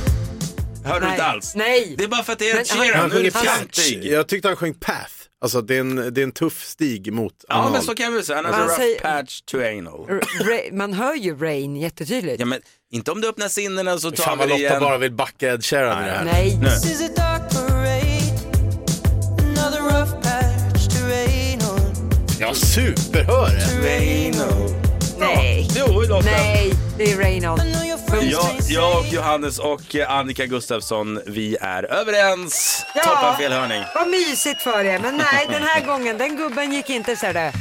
Hör 0.84 1.00
du 1.00 1.06
Nej. 1.06 1.10
inte 1.14 1.24
alls? 1.24 1.54
Nej. 1.54 1.94
Det 1.98 2.04
är 2.04 2.08
bara 2.08 2.22
för 2.22 2.32
att 2.32 2.38
det 2.38 2.50
är 2.50 2.60
Ed 2.60 2.66
Men 2.70 2.78
han- 2.78 2.86
Sheeran, 2.86 3.00
Han 3.00 3.10
nu 3.10 3.26
är 3.26 3.30
sjunger 3.30 3.30
fjantig. 3.56 4.04
Jag 4.12 4.28
tyckte 4.28 4.48
han 4.48 4.56
sjöng 4.56 4.74
path. 4.74 5.12
Alltså 5.42 5.60
det 5.62 5.76
är 5.76 5.80
en, 5.80 5.96
det 6.14 6.20
är 6.20 6.22
en 6.22 6.32
tuff 6.32 6.64
stig 6.64 7.12
mot 7.12 7.32
Ja, 7.48 7.54
anal. 7.54 7.72
men 7.72 7.82
så 7.82 7.94
kan 7.94 8.10
vi 8.10 8.16
väl 8.16 8.24
säga. 8.26 8.36
Han 8.36 8.44
har 8.44 8.52
Man 8.52 8.60
a 8.60 8.64
rough 8.64 8.76
säger- 8.76 9.00
patch 9.00 9.40
to 9.40 9.58
anal. 9.58 10.06
Ra- 10.40 10.72
man 10.76 10.92
hör 10.92 11.14
ju 11.14 11.38
rain 11.38 11.76
jättetydligt. 11.76 12.40
Ja, 12.40 12.46
men 12.46 12.60
inte 12.92 13.10
om 13.10 13.20
du 13.20 13.28
öppnar 13.28 13.48
sinnena 13.48 13.98
så 13.98 14.10
tar 14.10 14.24
Fan 14.24 14.38
vi 14.38 14.40
vad 14.40 14.48
det 14.48 14.52
Lotta 14.52 14.60
igen. 14.74 14.80
bara 14.82 14.98
vill 14.98 15.12
backa 15.12 15.52
Ed 15.52 15.64
Sheeran 15.64 16.02
i 16.02 16.06
det 16.06 16.12
här. 16.12 16.24
Nej. 16.24 16.58
Nu. 16.62 16.68
This 16.68 16.84
is 16.84 17.00
a 17.00 17.12
dark 17.16 17.52
parade. 17.52 18.02
Another 19.38 19.80
rough 19.80 20.12
patch 20.22 20.86
to 20.88 21.06
rain 21.08 21.60
on. 21.70 22.10
Ja, 22.40 22.54
superhör 22.54 23.48
det. 23.48 23.82
Nej. 25.18 25.68
Jo, 25.76 26.00
Lotta. 26.00 26.24
Nej, 26.30 26.72
det 27.04 27.12
är 27.12 27.16
friends 28.06 28.32
Jag, 28.32 28.56
jag 28.68 28.98
och 28.98 29.06
Johannes 29.06 29.58
och 29.58 29.96
eh, 29.96 30.10
Annika 30.10 30.46
Gustafsson, 30.46 31.20
vi 31.26 31.56
är 31.60 31.84
överens. 31.84 32.86
Ja. 32.94 33.02
Toppen 33.02 33.36
felhörning. 33.36 33.82
Vad 33.94 34.08
mysigt 34.08 34.62
för 34.62 34.84
er, 34.84 34.98
men 34.98 35.16
nej 35.16 35.46
den 35.50 35.62
här 35.62 35.86
gången, 35.86 36.18
den 36.18 36.36
gubben 36.36 36.72
gick 36.72 36.90
inte 36.90 37.16
ser 37.16 37.34
du. 37.34 37.58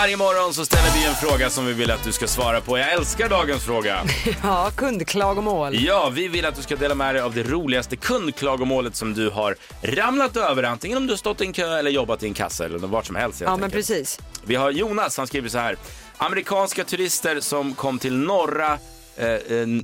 Varje 0.00 0.16
morgon 0.16 0.54
så 0.54 0.64
ställer 0.64 0.90
vi 0.94 1.06
en 1.06 1.14
fråga 1.14 1.50
som 1.50 1.66
vi 1.66 1.72
vill 1.72 1.90
att 1.90 2.04
du 2.04 2.12
ska 2.12 2.26
svara 2.26 2.60
på. 2.60 2.78
Jag 2.78 2.92
älskar 2.92 3.28
dagens 3.28 3.64
fråga. 3.64 4.04
Ja, 4.42 4.70
kundklagomål. 4.76 5.84
Ja, 5.84 6.10
vi 6.14 6.28
vill 6.28 6.46
att 6.46 6.56
du 6.56 6.62
ska 6.62 6.76
dela 6.76 6.94
med 6.94 7.14
dig 7.14 7.22
av 7.22 7.34
det 7.34 7.42
roligaste 7.42 7.96
kundklagomålet 7.96 8.96
som 8.96 9.14
du 9.14 9.30
har 9.30 9.56
ramlat 9.82 10.36
över. 10.36 10.62
Antingen 10.62 10.98
om 10.98 11.06
du 11.06 11.12
har 11.12 11.18
stått 11.18 11.40
i 11.40 11.44
en 11.44 11.52
kö 11.52 11.78
eller 11.78 11.90
jobbat 11.90 12.22
i 12.22 12.26
en 12.26 12.34
kassa 12.34 12.64
eller 12.64 12.78
vart 12.78 13.06
som 13.06 13.16
helst. 13.16 13.40
Ja, 13.40 13.56
men 13.56 13.70
precis. 13.70 14.18
Vi 14.44 14.54
har 14.54 14.70
Jonas, 14.70 15.16
han 15.16 15.26
skriver 15.26 15.48
så 15.48 15.58
här. 15.58 15.76
Amerikanska 16.16 16.84
turister 16.84 17.40
som 17.40 17.74
kom 17.74 17.98
till 17.98 18.16
norra 18.16 18.78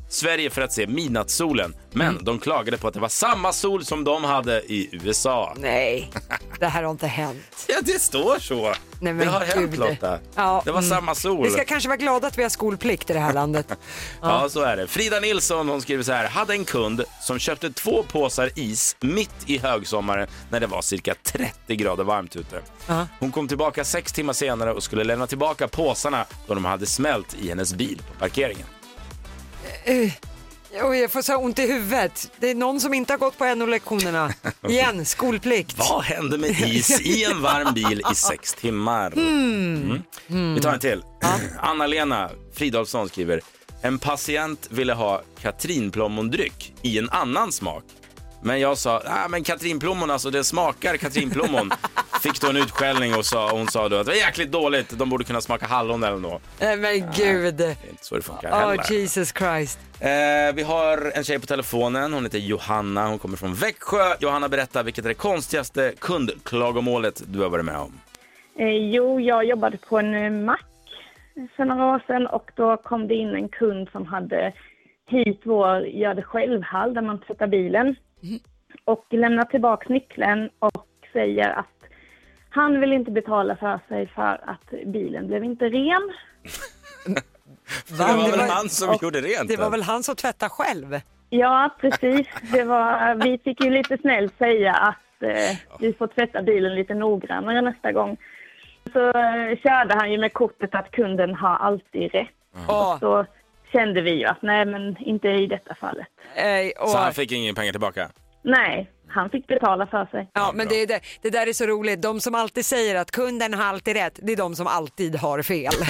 Sverige 0.09 0.51
för 0.51 0.63
att 0.63 0.73
se 0.73 0.87
midnattssolen. 0.87 1.75
Men 1.93 2.07
Mm. 2.11 2.25
de 2.25 2.39
klagade 2.39 2.79
på 2.79 2.89
att 2.89 2.95
det 2.95 3.01
var 3.01 3.09
samma 3.09 3.53
sol 3.53 3.85
som 3.85 4.05
de 4.05 4.25
hade 4.25 4.61
i 4.73 4.89
USA. 4.93 5.55
Nej, 5.57 6.11
det 6.61 6.67
här 6.67 6.83
har 6.83 6.91
inte 6.91 7.07
hänt. 7.07 7.43
Ja, 7.69 7.77
det 7.83 8.03
står 8.03 8.39
så. 8.39 8.75
Nej, 9.01 9.13
det 9.15 9.25
har 9.25 9.41
hänt. 9.41 9.77
Lotta. 9.77 10.19
Ja, 10.35 10.63
det 10.65 10.71
var 10.71 10.79
mm. 10.79 10.91
samma 10.91 11.15
sol. 11.15 11.45
Vi 11.45 11.51
ska 11.51 11.65
kanske 11.65 11.89
vara 11.89 11.97
glada 11.97 12.27
att 12.29 12.39
vi 12.39 12.43
har 12.43 12.51
skolplikt 12.51 13.11
i 13.11 13.13
det 13.13 13.19
här 13.19 13.33
landet. 13.41 13.73
Ja. 14.23 14.49
så 14.49 14.61
är 14.63 14.77
det. 14.77 14.87
Frida 14.87 15.21
Nilsson 15.21 15.69
hon 15.69 15.83
skriver 15.83 16.03
så 16.03 16.13
här. 16.13 16.29
Hade 16.29 16.53
en 16.53 16.65
kund 16.65 17.05
som 17.23 17.39
köpte 17.39 17.71
två 17.71 18.03
påsar 18.03 18.51
is 18.55 18.97
mitt 19.01 19.35
i 19.47 19.59
högsommaren 19.59 20.29
när 20.51 20.61
det 20.61 20.67
var 20.67 20.83
cirka 20.83 21.15
30 21.23 21.77
grader 21.77 22.05
varmt 22.05 22.37
ute. 22.37 22.61
Ja. 22.87 23.07
Hon 23.21 23.33
kom 23.33 23.49
tillbaka 23.49 23.85
sex 23.85 24.13
timmar 24.13 24.33
senare 24.33 24.73
och 24.73 24.83
skulle 24.83 25.05
lämna 25.05 25.27
tillbaka 25.27 25.69
påsarna 25.69 26.25
då 26.47 26.55
de 26.55 26.65
hade 26.65 26.87
smält 26.87 27.37
i 27.43 27.49
hennes 27.49 27.75
bil 27.75 28.03
på 28.13 28.19
parkeringen. 28.19 28.67
Oj, 29.87 30.99
jag 30.99 31.11
får 31.11 31.23
så 31.23 31.37
ont 31.37 31.59
i 31.59 31.67
huvudet. 31.67 32.31
Det 32.41 32.51
är 32.51 32.55
någon 32.55 32.81
som 32.81 32.95
inte 32.95 33.13
har 33.13 33.19
gått 33.19 33.39
på 33.39 33.55
NO-lektionerna. 33.55 34.33
Igen, 34.69 35.05
skolplikt. 35.05 35.79
Vad 35.79 36.03
hände 36.03 36.39
med 36.39 36.61
is 36.61 37.01
i 37.01 37.25
en 37.25 37.43
varm 37.43 37.75
bil 37.75 38.03
i 38.13 38.15
sex 38.15 38.55
timmar? 38.55 39.13
Mm. 39.13 40.03
Vi 40.55 40.61
tar 40.61 40.73
en 40.73 40.81
till. 40.81 41.03
Anna-Lena 41.61 42.31
Fridolfsson 42.55 43.09
skriver. 43.09 43.41
En 43.83 43.99
patient 43.99 44.69
ville 44.71 44.93
ha 44.95 45.23
katrinplommondryck 45.43 46.75
i 46.83 46.99
en 46.99 47.11
annan 47.11 47.53
smak. 47.53 47.85
Men 48.43 48.61
jag 48.61 48.79
sa, 48.79 49.03
ah, 49.07 49.29
men 49.29 49.45
katrinplommon 49.45 50.11
alltså, 50.11 50.31
det 50.31 50.45
smakar 50.45 50.97
katrinplommon. 50.97 51.71
Fick 52.21 52.41
då 52.41 52.51
en 52.51 52.57
utskällning 52.57 53.15
och 53.15 53.25
sa, 53.25 53.51
hon 53.51 53.67
sa 53.67 53.89
då 53.89 53.97
att 53.97 54.07
det 54.07 54.13
var 54.13 54.17
jäkligt 54.17 54.53
dåligt, 54.53 54.99
de 54.99 55.11
borde 55.11 55.25
kunna 55.25 55.41
smaka 55.41 55.67
hallon 55.67 56.03
eller 56.05 56.19
något. 56.19 56.43
Nej 56.61 56.77
men 56.77 57.11
gud. 57.17 57.55
Det 57.55 57.65
är 57.65 57.89
inte 57.91 58.05
så 58.05 58.17
det 58.17 58.23
funkar 58.23 58.51
Oh 58.51 58.59
heller. 58.59 58.93
Jesus 58.93 59.33
Christ. 59.39 59.79
Eh, 60.01 60.55
vi 60.55 60.63
har 60.63 61.13
en 61.15 61.25
tjej 61.25 61.39
på 61.39 61.47
telefonen, 61.47 62.13
hon 62.13 62.23
heter 62.25 62.39
Johanna, 62.39 63.09
hon 63.09 63.19
kommer 63.19 63.37
från 63.37 63.55
Växjö. 63.55 64.15
Johanna, 64.21 64.49
berätta 64.49 64.83
vilket 64.83 65.05
är 65.05 65.09
det 65.09 65.15
konstigaste 65.15 65.93
kundklagomålet 65.99 67.23
du 67.27 67.41
har 67.41 67.49
varit 67.49 67.65
med 67.65 67.79
om? 67.79 67.93
Eh, 68.59 68.69
jo, 68.69 69.21
jag 69.21 69.45
jobbade 69.45 69.77
på 69.77 69.99
en 69.99 70.15
eh, 70.15 70.31
mack 70.31 70.65
för 71.57 71.65
några 71.65 71.87
år 71.87 72.03
sedan 72.07 72.27
och 72.27 72.51
då 72.55 72.77
kom 72.77 73.09
det 73.09 73.15
in 73.15 73.35
en 73.35 73.49
kund 73.49 73.89
som 73.93 74.07
hade 74.07 74.53
hyrt 75.07 75.41
vår 75.45 75.87
gör 75.87 76.15
det 76.15 76.23
själv-hall 76.23 76.95
där 76.95 77.03
man 77.03 77.21
tvättar 77.21 77.47
bilen 77.47 77.97
och 78.85 79.07
lämnar 79.11 79.45
tillbaka 79.45 79.87
nyckeln 79.89 80.51
och 80.59 80.87
säger 81.13 81.51
att 81.51 81.76
han 82.57 82.81
vill 82.81 82.93
inte 82.93 83.11
betala 83.11 83.57
för 83.57 83.81
sig 83.89 84.07
för 84.15 84.41
att 84.47 84.87
bilen 84.87 85.27
blev 85.27 85.45
inte 85.45 85.65
ren. 85.65 86.13
Det 87.89 87.95
var 87.99 88.31
väl 88.31 88.51
han 88.51 88.69
som 88.69 88.97
gjorde 89.03 89.21
rent 89.21 89.49
Det 89.49 89.57
var 89.57 89.71
väl 89.71 89.83
han 89.83 90.03
som 90.03 90.17
tvättade 90.17 90.51
själv? 90.51 91.01
Ja, 91.31 91.71
precis. 91.81 92.27
Det 92.53 92.65
var, 92.65 93.15
vi 93.15 93.39
fick 93.39 93.65
ju 93.65 93.71
lite 93.71 93.99
snällt 93.99 94.39
säga 94.39 94.73
att 94.75 95.23
eh, 95.23 95.57
vi 95.81 95.93
får 95.93 96.07
tvätta 96.07 96.43
bilen 96.43 96.75
lite 96.75 96.95
noggrannare 96.95 97.61
nästa 97.61 97.93
gång. 97.93 98.17
Så 98.93 99.09
eh, 99.09 99.57
körde 99.63 99.95
han 99.95 100.13
ju 100.13 100.19
med 100.19 100.33
kortet 100.33 100.75
att 100.75 100.91
kunden 100.91 101.35
har 101.35 101.57
alltid 101.57 102.13
rätt. 102.13 102.29
Åh, 102.69 102.99
Så 103.01 103.27
kände 103.73 104.01
vi 104.01 104.11
ju 104.11 104.25
att 104.25 104.43
nej, 104.43 104.65
men 104.65 104.97
inte 104.97 105.29
i 105.29 105.47
detta 105.47 105.75
fallet. 105.75 106.07
eh, 106.35 106.83
åh. 106.85 106.93
Så 106.93 106.99
han 106.99 107.13
fick 107.13 107.33
ingen 107.33 107.55
pengar 107.55 107.73
tillbaka? 107.73 108.09
Nej, 108.47 108.91
han 109.09 109.31
fick 109.31 109.47
betala 109.47 109.87
för 109.87 110.07
sig. 110.07 110.31
Ja, 110.33 110.53
men 110.55 110.69
det, 110.69 110.83
är 110.83 110.87
det, 110.87 111.01
det 111.23 111.31
där 111.31 111.47
är 111.47 111.53
så 111.53 111.67
roligt. 111.67 112.03
De 112.03 112.21
som 112.21 112.35
alltid 112.35 112.67
säger 112.67 112.95
att 112.95 113.11
kunden 113.11 113.55
har 113.55 113.65
alltid 113.65 113.97
rätt, 113.97 114.19
det 114.23 114.33
är 114.33 114.37
de 114.37 114.57
som 114.57 114.67
alltid 114.67 115.17
har 115.17 115.43
fel. 115.43 115.73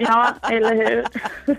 Ja, 0.00 0.34
eller 0.50 0.74
hur? 0.74 1.06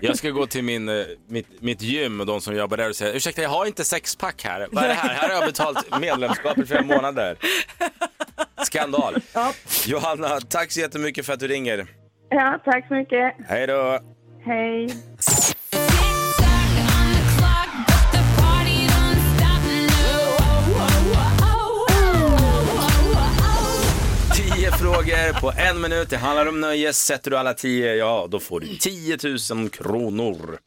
Jag 0.00 0.16
ska 0.16 0.30
gå 0.30 0.46
till 0.46 0.64
min, 0.64 0.88
eh, 0.88 1.04
mitt, 1.28 1.62
mitt 1.62 1.82
gym 1.82 2.20
och 2.20 2.26
de 2.26 2.40
som 2.40 2.56
jobbar 2.56 2.76
där 2.76 2.88
och 2.88 2.96
säga 2.96 3.12
ursäkta 3.12 3.42
jag 3.42 3.48
har 3.48 3.66
inte 3.66 3.84
sexpack 3.84 4.44
här. 4.44 4.68
Vad 4.72 4.84
är 4.84 4.88
det 4.88 4.94
här? 4.94 5.14
Här 5.14 5.28
har 5.28 5.34
jag 5.34 5.44
betalt 5.44 6.00
medlemskap 6.00 6.58
i 6.58 6.66
flera 6.66 6.82
månader. 6.82 7.36
Skandal. 8.64 9.14
Johanna, 9.86 10.40
tack 10.40 10.72
så 10.72 10.80
jättemycket 10.80 11.26
för 11.26 11.32
att 11.32 11.40
du 11.40 11.48
ringer. 11.48 11.86
Ja, 12.28 12.60
tack 12.64 12.88
så 12.88 12.94
mycket. 12.94 13.34
Hej 13.48 13.66
då. 13.66 13.98
Hej. 14.44 14.88
Frågor 25.00 25.40
på 25.40 25.52
en 25.60 25.80
minut. 25.80 26.10
Det 26.10 26.16
handlar 26.16 26.46
om 26.46 26.60
nöje. 26.60 26.92
Sätter 26.92 27.30
du 27.30 27.36
alla 27.36 27.54
tio, 27.54 27.94
ja 27.94 28.26
då 28.30 28.40
får 28.40 28.60
du 28.60 28.76
10 28.76 29.18
000 29.54 29.68
kronor. 29.70 30.58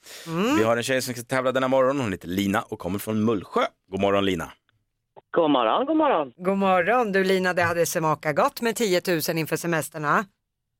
Vi 0.57 0.63
har 0.63 0.77
en 0.77 0.83
tjej 0.83 1.01
som 1.01 1.13
ska 1.13 1.23
tävla 1.23 1.51
denna 1.51 1.67
morgon. 1.67 1.99
Hon 1.99 2.11
heter 2.11 2.27
Lina 2.27 2.61
och 2.61 2.79
kommer 2.79 2.99
från 2.99 3.25
Mullsjö. 3.25 3.61
God 3.91 4.01
morgon 4.01 4.25
Lina. 4.25 4.51
God 5.35 5.51
morgon, 5.51 5.85
god 5.85 5.97
morgon. 5.97 6.31
God 6.37 6.57
morgon 6.57 7.11
du 7.11 7.23
Lina, 7.23 7.53
det 7.53 7.63
hade 7.63 7.85
smakat 7.85 8.35
gott 8.35 8.61
med 8.61 8.75
10 8.75 9.01
000 9.07 9.37
inför 9.37 9.55
semesterna. 9.55 10.25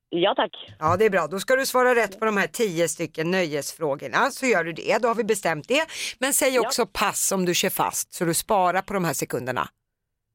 Ja 0.08 0.34
tack. 0.36 0.50
Ja 0.78 0.96
det 0.96 1.04
är 1.04 1.10
bra, 1.10 1.26
då 1.26 1.40
ska 1.40 1.56
du 1.56 1.66
svara 1.66 1.94
rätt 1.94 2.18
på 2.18 2.24
de 2.24 2.36
här 2.36 2.46
10 2.46 2.88
stycken 2.88 3.30
nöjesfrågorna 3.30 4.30
så 4.30 4.46
gör 4.46 4.64
du 4.64 4.72
det, 4.72 4.98
då 5.02 5.08
har 5.08 5.14
vi 5.14 5.24
bestämt 5.24 5.68
det. 5.68 5.86
Men 6.18 6.32
säg 6.32 6.58
också 6.58 6.86
pass 6.86 7.32
om 7.32 7.44
du 7.44 7.54
kör 7.54 7.70
fast 7.70 8.14
så 8.14 8.24
du 8.24 8.34
sparar 8.34 8.82
på 8.82 8.94
de 8.94 9.04
här 9.04 9.12
sekunderna. 9.12 9.68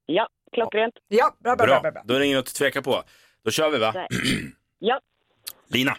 Ja, 0.05 0.27
klockrent. 0.53 0.93
Ja, 1.07 1.35
bra, 1.43 1.55
bra, 1.55 1.65
bra. 1.65 1.79
Bra, 1.81 1.91
bra, 1.91 2.01
då 2.05 2.13
är 2.13 2.19
det 2.19 2.25
inget 2.25 2.39
att 2.39 2.55
tveka 2.55 2.81
på. 2.81 3.03
Då 3.45 3.51
kör 3.51 3.69
vi 3.69 3.77
va? 3.77 3.93
Ja, 4.79 4.99
Lina, 5.67 5.95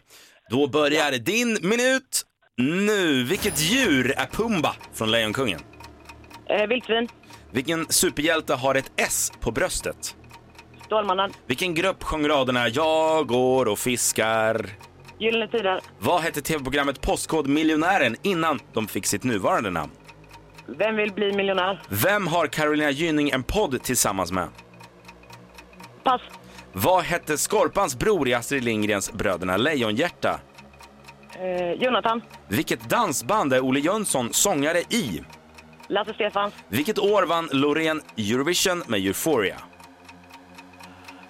då 0.51 0.67
börjar 0.67 1.13
din 1.13 1.59
minut 1.69 2.27
nu. 2.57 3.25
Vilket 3.25 3.61
djur 3.61 4.15
är 4.19 4.27
Pumba 4.27 4.75
från 4.95 5.11
Lejonkungen? 5.11 5.61
eh, 6.47 6.67
vildsvin, 6.67 7.09
Vilken 7.51 7.87
superhjälte 7.89 8.55
har 8.55 8.75
ett 8.75 8.93
S 8.97 9.33
på 9.41 9.51
bröstet? 9.51 10.17
Stålmannen, 10.85 11.33
Vilken 11.47 11.75
grupp 11.75 12.03
sjöng 12.03 12.29
raderna 12.29 12.69
Jag 12.69 13.27
går 13.27 13.69
och 13.69 13.79
fiskar? 13.79 14.67
Gyllene 15.19 15.49
Tider, 15.49 15.81
Vad 15.99 16.21
hette 16.21 16.43
tv-programmet 16.43 17.01
Postkodmiljonären 17.01 18.17
innan 18.23 18.61
de 18.73 18.89
fick 18.89 19.07
sitt 19.07 19.25
nuvarande 19.25 19.71
namn? 19.71 19.93
Vem 20.79 20.97
vill 20.97 21.13
bli 21.13 21.33
miljonär? 21.33 21.83
Vem 21.89 22.27
har 22.27 22.47
Carolina 22.47 22.91
Gynning 22.91 23.31
en 23.31 23.43
podd 23.43 23.83
tillsammans 23.83 24.33
med? 24.33 24.49
Pass, 26.03 26.21
Vad 26.73 27.03
hette 27.05 27.39
Skorpans 27.39 27.99
bror 27.99 28.29
i 28.29 28.35
Astrid 28.35 28.65
Lindgrens 28.65 29.13
Bröderna 29.13 29.57
Lejonhjärta? 29.57 30.41
eh, 31.41 31.73
Jonathan, 31.73 32.23
Vilket 32.49 32.89
dansband 32.91 33.53
är 33.53 33.61
Olle 33.65 33.81
Jönsson 33.81 34.33
sångare 34.33 34.79
i? 34.81 35.23
Lasse 35.89 36.15
Stefans, 36.15 36.55
Vilket 36.69 36.99
år 36.99 37.23
vann 37.23 37.49
Loreen 37.53 38.03
Eurovision 38.17 38.83
med 38.87 39.01
Euphoria? 39.07 39.57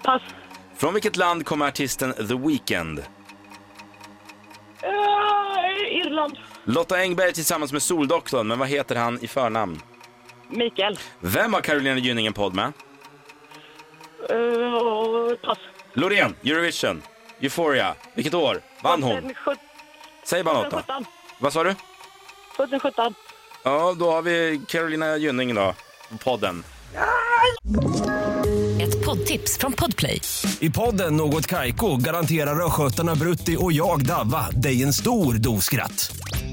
pass, 0.03 0.21
Från 0.75 0.93
vilket 0.93 1.15
land 1.17 1.45
kommer 1.45 1.67
artisten 1.67 2.13
The 2.13 2.35
Weeknd? 2.35 2.99
eh, 4.81 5.97
Irland, 5.97 6.37
Lotta 6.65 6.95
Engberg 6.97 7.33
tillsammans 7.33 7.71
med 7.73 7.81
Soldoktorn, 7.81 8.47
men 8.47 8.59
vad 8.59 8.67
heter 8.67 8.95
han 8.95 9.19
i 9.23 9.27
förnamn? 9.27 9.81
Mikael, 10.49 10.99
Vem 11.19 11.53
har 11.53 11.61
Carolina 11.61 11.97
Gynning 11.97 12.25
en 12.27 12.33
podd 12.33 12.53
med? 12.55 12.65
eh, 14.29 15.37
pass. 15.43 15.57
Loreen, 15.93 16.35
Eurovision, 16.43 17.01
Euphoria. 17.41 17.95
Vilket 18.15 18.33
år 18.33 18.61
vann 18.83 19.03
hon? 19.03 19.15
2017, 19.15 19.55
Säg 20.25 20.43
bara 20.43 20.53
något 20.53 20.63
då. 20.63 20.69
2017, 20.71 21.05
Vad 21.39 21.53
sa 21.53 21.63
du? 21.63 21.75
2017, 22.57 23.13
Ja, 23.63 23.95
då 23.99 24.11
har 24.11 24.21
vi 24.21 24.61
Carolina 24.67 25.17
Gynning 25.17 25.55
då, 25.55 25.73
på 26.11 26.17
podden. 26.17 26.63
Ett 28.81 29.05
poddtips 29.05 29.57
från 29.57 29.73
Podplay. 29.73 30.21
I 30.59 30.69
podden 30.69 31.17
Något 31.17 31.47
Kaiko 31.47 31.97
garanterar 31.97 32.65
östgötarna 32.65 33.15
Brutti 33.15 33.57
och 33.59 33.71
jag, 33.73 34.05
Davva, 34.05 34.49
dig 34.51 34.83
en 34.83 34.93
stor 34.93 35.33
dos 35.33 35.65
skratt. 35.65 36.11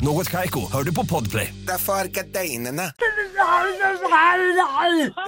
Något 0.00 0.30
Kaiko, 0.30 0.72
hör 0.72 0.82
du 0.82 0.94
på 0.94 1.06
Podplay. 1.06 1.54
Därför 1.66 1.92
är 1.92 2.04
gardinerna. 2.04 2.82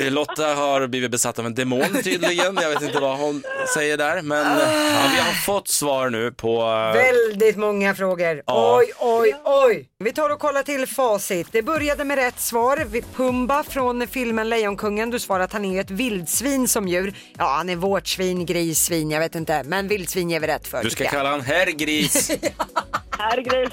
Eh, 0.01 0.11
Lotta 0.13 0.55
har 0.55 0.87
blivit 0.87 1.11
besatt 1.11 1.39
av 1.39 1.47
en 1.47 1.55
demon 1.55 2.03
tydligen. 2.05 2.59
Jag 2.63 2.71
vet 2.71 2.83
inte 2.83 3.01
vad 3.01 3.19
hon 3.19 3.43
säger 3.75 3.97
där. 3.97 4.23
Men 4.23 4.47
eh, 4.47 4.75
ja, 4.75 5.03
vi 5.15 5.19
har 5.21 5.33
fått 5.45 5.69
svar 5.69 6.11
nu 6.11 6.33
på... 6.33 6.63
eh, 6.63 6.93
Väldigt 7.03 7.57
många 7.57 7.95
frågor. 7.95 8.43
Ja. 8.47 8.79
Oj, 8.79 8.93
oj, 8.99 9.35
oj. 9.45 9.89
Vi 9.99 10.13
tar 10.13 10.31
och 10.31 10.39
kollar 10.41 10.63
till 10.63 10.87
facit. 10.87 11.49
Det 11.53 11.63
började 11.63 12.05
med 12.05 12.19
rätt 12.19 12.41
svar. 12.41 12.87
Pumba 13.17 13.63
från 13.63 14.07
filmen 14.07 14.49
Lejonkungen. 14.49 15.11
Du 15.11 15.19
svarar 15.19 15.45
att 15.45 15.53
han 15.53 15.65
är 15.65 15.81
ett 15.81 15.91
vildsvin 15.91 16.69
som 16.69 16.89
djur. 16.89 17.15
Ja, 17.39 17.45
han 17.57 17.69
är 17.71 17.77
vårtsvin, 17.77 18.47
grissvin, 18.47 19.11
jag 19.11 19.21
vet 19.21 19.35
inte. 19.35 19.63
Men 19.63 19.89
vildsvin 19.89 20.31
ger 20.31 20.41
vi 20.41 20.47
rätt 20.47 20.67
för. 20.69 20.83
Du 20.85 20.91
ska 20.91 21.05
kalla 21.05 21.31
han 21.31 21.41
herr 23.21 23.41
gris. 23.41 23.71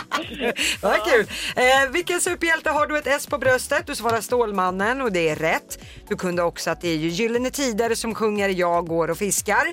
Herregud. 0.00 0.62
Vad 0.82 1.04
kul. 1.04 1.26
Eh, 1.56 1.90
vilken 1.92 2.20
superhjälte 2.20 2.70
har 2.70 2.86
du 2.86 2.98
ett 2.98 3.06
S 3.06 3.26
på 3.26 3.38
bröstet? 3.38 3.86
Du 3.86 3.94
svarar 3.94 4.20
Stålmannen 4.20 5.00
och 5.00 5.12
det 5.12 5.28
är 5.28 5.36
rätt. 5.36 5.78
Du 6.08 6.16
kunde 6.16 6.42
också 6.42 6.70
att 6.70 6.80
det 6.80 6.88
är 6.88 6.96
ju 6.96 7.08
Gyllene 7.08 7.50
Tider 7.50 7.94
som 7.94 8.14
sjunger 8.14 8.48
Jag 8.48 8.86
går 8.86 9.10
och 9.10 9.18
fiskar. 9.18 9.66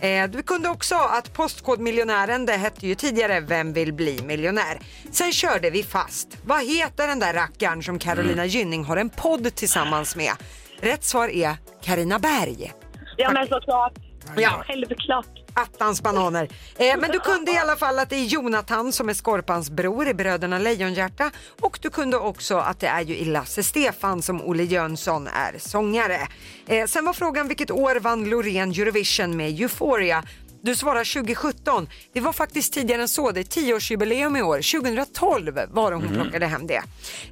Eh, 0.00 0.28
du 0.28 0.42
kunde 0.42 0.68
också 0.68 0.94
att 0.94 1.32
Postkodmiljonären, 1.32 2.46
det 2.46 2.52
hette 2.52 2.86
ju 2.86 2.94
tidigare 2.94 3.40
Vem 3.40 3.72
vill 3.72 3.92
bli 3.92 4.22
miljonär? 4.22 4.78
Sen 5.12 5.32
körde 5.32 5.70
vi 5.70 5.82
fast. 5.82 6.28
Vad 6.44 6.64
heter 6.64 7.06
den 7.06 7.18
där 7.18 7.32
rackaren 7.34 7.82
som 7.82 7.98
Carolina 7.98 8.46
Gynning 8.46 8.84
har 8.84 8.96
en 8.96 9.10
podd 9.10 9.54
tillsammans 9.54 10.16
med? 10.16 10.32
Rätt 10.80 11.04
svar 11.04 11.28
är 11.28 11.56
Karina 11.82 12.18
Berg. 12.18 12.72
Ja 13.16 13.30
men 13.32 13.46
såklart. 13.46 13.92
Ja. 14.36 14.62
Självklart. 14.66 15.47
Attans 15.58 16.02
bananer. 16.02 16.48
Eh, 16.76 16.96
men 16.98 17.10
du 17.10 17.20
kunde 17.20 17.52
i 17.52 17.58
alla 17.58 17.76
fall 17.76 17.98
att 17.98 18.10
det 18.10 18.16
är 18.16 18.24
Jonathan 18.24 18.92
som 18.92 19.08
är 19.08 19.14
Skorpans 19.14 19.70
bror 19.70 20.08
i 20.08 20.14
Bröderna 20.14 20.58
Lejonhjärta 20.58 21.30
och 21.60 21.78
du 21.82 21.90
kunde 21.90 22.16
också 22.16 22.56
att 22.56 22.80
det 22.80 22.86
är 22.86 23.00
ju 23.00 23.16
i 23.16 23.24
Lasse 23.24 23.62
Stefan 23.62 24.22
som 24.22 24.42
Olle 24.42 24.64
Jönsson 24.64 25.26
är 25.26 25.58
sångare. 25.58 26.28
Eh, 26.66 26.86
sen 26.86 27.04
var 27.04 27.12
frågan 27.12 27.48
vilket 27.48 27.70
år 27.70 27.96
vann 27.96 28.24
Loreen 28.24 28.70
Eurovision 28.70 29.36
med 29.36 29.60
Euphoria? 29.60 30.24
Du 30.62 30.76
svarar 30.76 31.14
2017. 31.22 31.88
Det 32.12 32.20
var 32.20 32.32
faktiskt 32.32 32.72
tidigare 32.72 33.02
än 33.02 33.08
så. 33.08 33.30
Det 33.30 33.40
är 33.40 33.44
tioårsjubileum 33.44 34.36
i 34.36 34.42
år. 34.42 34.80
2012 34.80 35.60
var 35.70 35.90
det 35.90 35.96
hon 35.96 36.08
plockade 36.08 36.46
hem 36.46 36.66
det. 36.66 36.82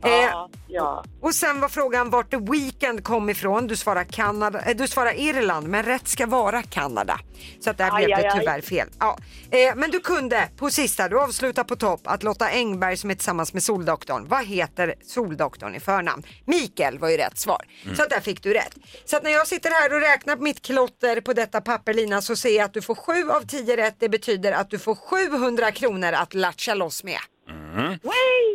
Eh, 0.02 0.10
Ja, 0.10 0.48
ja. 0.68 1.04
och 1.20 1.34
sen 1.34 1.60
var 1.60 1.68
frågan 1.68 2.10
vart 2.10 2.30
The 2.30 2.36
Weeknd 2.36 3.04
kom 3.04 3.30
ifrån. 3.30 3.66
Du 3.66 3.76
svarar, 3.76 4.04
Kanada, 4.04 4.60
eh, 4.60 4.76
du 4.76 4.88
svarar 4.88 5.12
Irland, 5.20 5.68
men 5.68 5.82
rätt 5.82 6.08
ska 6.08 6.26
vara 6.26 6.62
Kanada. 6.62 7.20
Så 7.60 7.70
att 7.70 7.78
där 7.78 7.90
Aj, 7.92 8.04
blev 8.04 8.16
aj, 8.16 8.22
det 8.22 8.32
aj. 8.32 8.38
tyvärr 8.40 8.60
fel. 8.60 8.88
Ja. 8.98 9.18
Eh, 9.50 9.74
men 9.76 9.90
du 9.90 10.00
kunde 10.00 10.48
på 10.56 10.70
sista, 10.70 11.08
du 11.08 11.20
avslutar 11.20 11.64
på 11.64 11.76
topp, 11.76 12.00
att 12.04 12.22
Lotta 12.22 12.48
Engberg 12.48 12.96
som 12.96 13.10
är 13.10 13.14
tillsammans 13.14 13.52
med 13.52 13.62
Soldoktorn. 13.62 14.26
Vad 14.28 14.44
heter 14.46 14.94
Soldoktorn 15.06 15.74
i 15.74 15.80
förnamn? 15.80 16.22
Mikael 16.44 16.98
var 16.98 17.08
ju 17.08 17.16
rätt 17.16 17.38
svar. 17.38 17.62
Så 17.96 18.02
att 18.02 18.10
där 18.10 18.20
fick 18.20 18.42
du 18.42 18.54
rätt. 18.54 18.74
Så 19.04 19.16
att 19.16 19.22
när 19.22 19.30
jag 19.30 19.46
sitter 19.46 19.70
här 19.70 19.94
och 19.94 20.00
räknar 20.00 20.36
på 20.36 20.42
mitt 20.42 20.62
klotter 20.62 21.20
på 21.20 21.32
detta 21.32 21.60
papper 21.60 21.94
Lina 21.94 22.22
så 22.22 22.36
ser 22.36 22.56
jag 22.56 22.64
att 22.64 22.74
du 22.74 22.82
får 22.82 22.94
7 23.24 23.30
av 23.30 23.40
10 23.40 23.76
rätt. 23.76 23.96
Det 23.98 24.08
betyder 24.08 24.52
att 24.52 24.70
du 24.70 24.78
får 24.78 24.94
700 24.94 25.72
kronor 25.72 26.12
att 26.12 26.34
latcha 26.34 26.74
loss 26.74 27.04
med. 27.04 27.18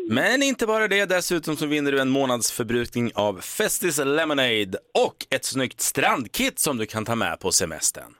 Men 0.10 0.43
inte 0.43 0.67
bara 0.67 0.88
det, 0.88 1.06
dessutom 1.06 1.56
så 1.58 1.65
vinner 1.65 1.91
du 1.91 2.02
en 2.02 2.10
månadsförbrukning 2.10 3.12
av 3.15 3.41
Festis 3.41 3.97
Lemonade 3.97 4.78
och 4.93 5.15
ett 5.30 5.45
snyggt 5.45 5.82
strandkit 5.82 6.60
som 6.60 6.78
du 6.78 6.86
kan 6.86 7.06
ta 7.06 7.15
med 7.15 7.39
på 7.39 7.52
semestern. 7.52 8.15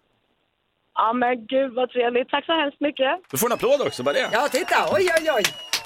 Ja 0.95 1.13
men 1.13 1.47
gud 1.47 1.73
vad 1.73 1.89
trevligt. 1.89 2.30
Tack 2.30 2.45
så 2.45 2.54
hemskt 2.62 2.82
mycket. 2.82 3.12
Du 3.32 3.38
får 3.38 3.47
en 3.47 3.54
applåd 3.54 3.82
också, 3.82 4.04
bara 4.04 4.13
det. 4.13 4.30
Ja, 4.32 4.47
titta! 4.51 4.75
Oj, 4.91 5.10
oj, 5.19 5.32
oj! 5.36 5.43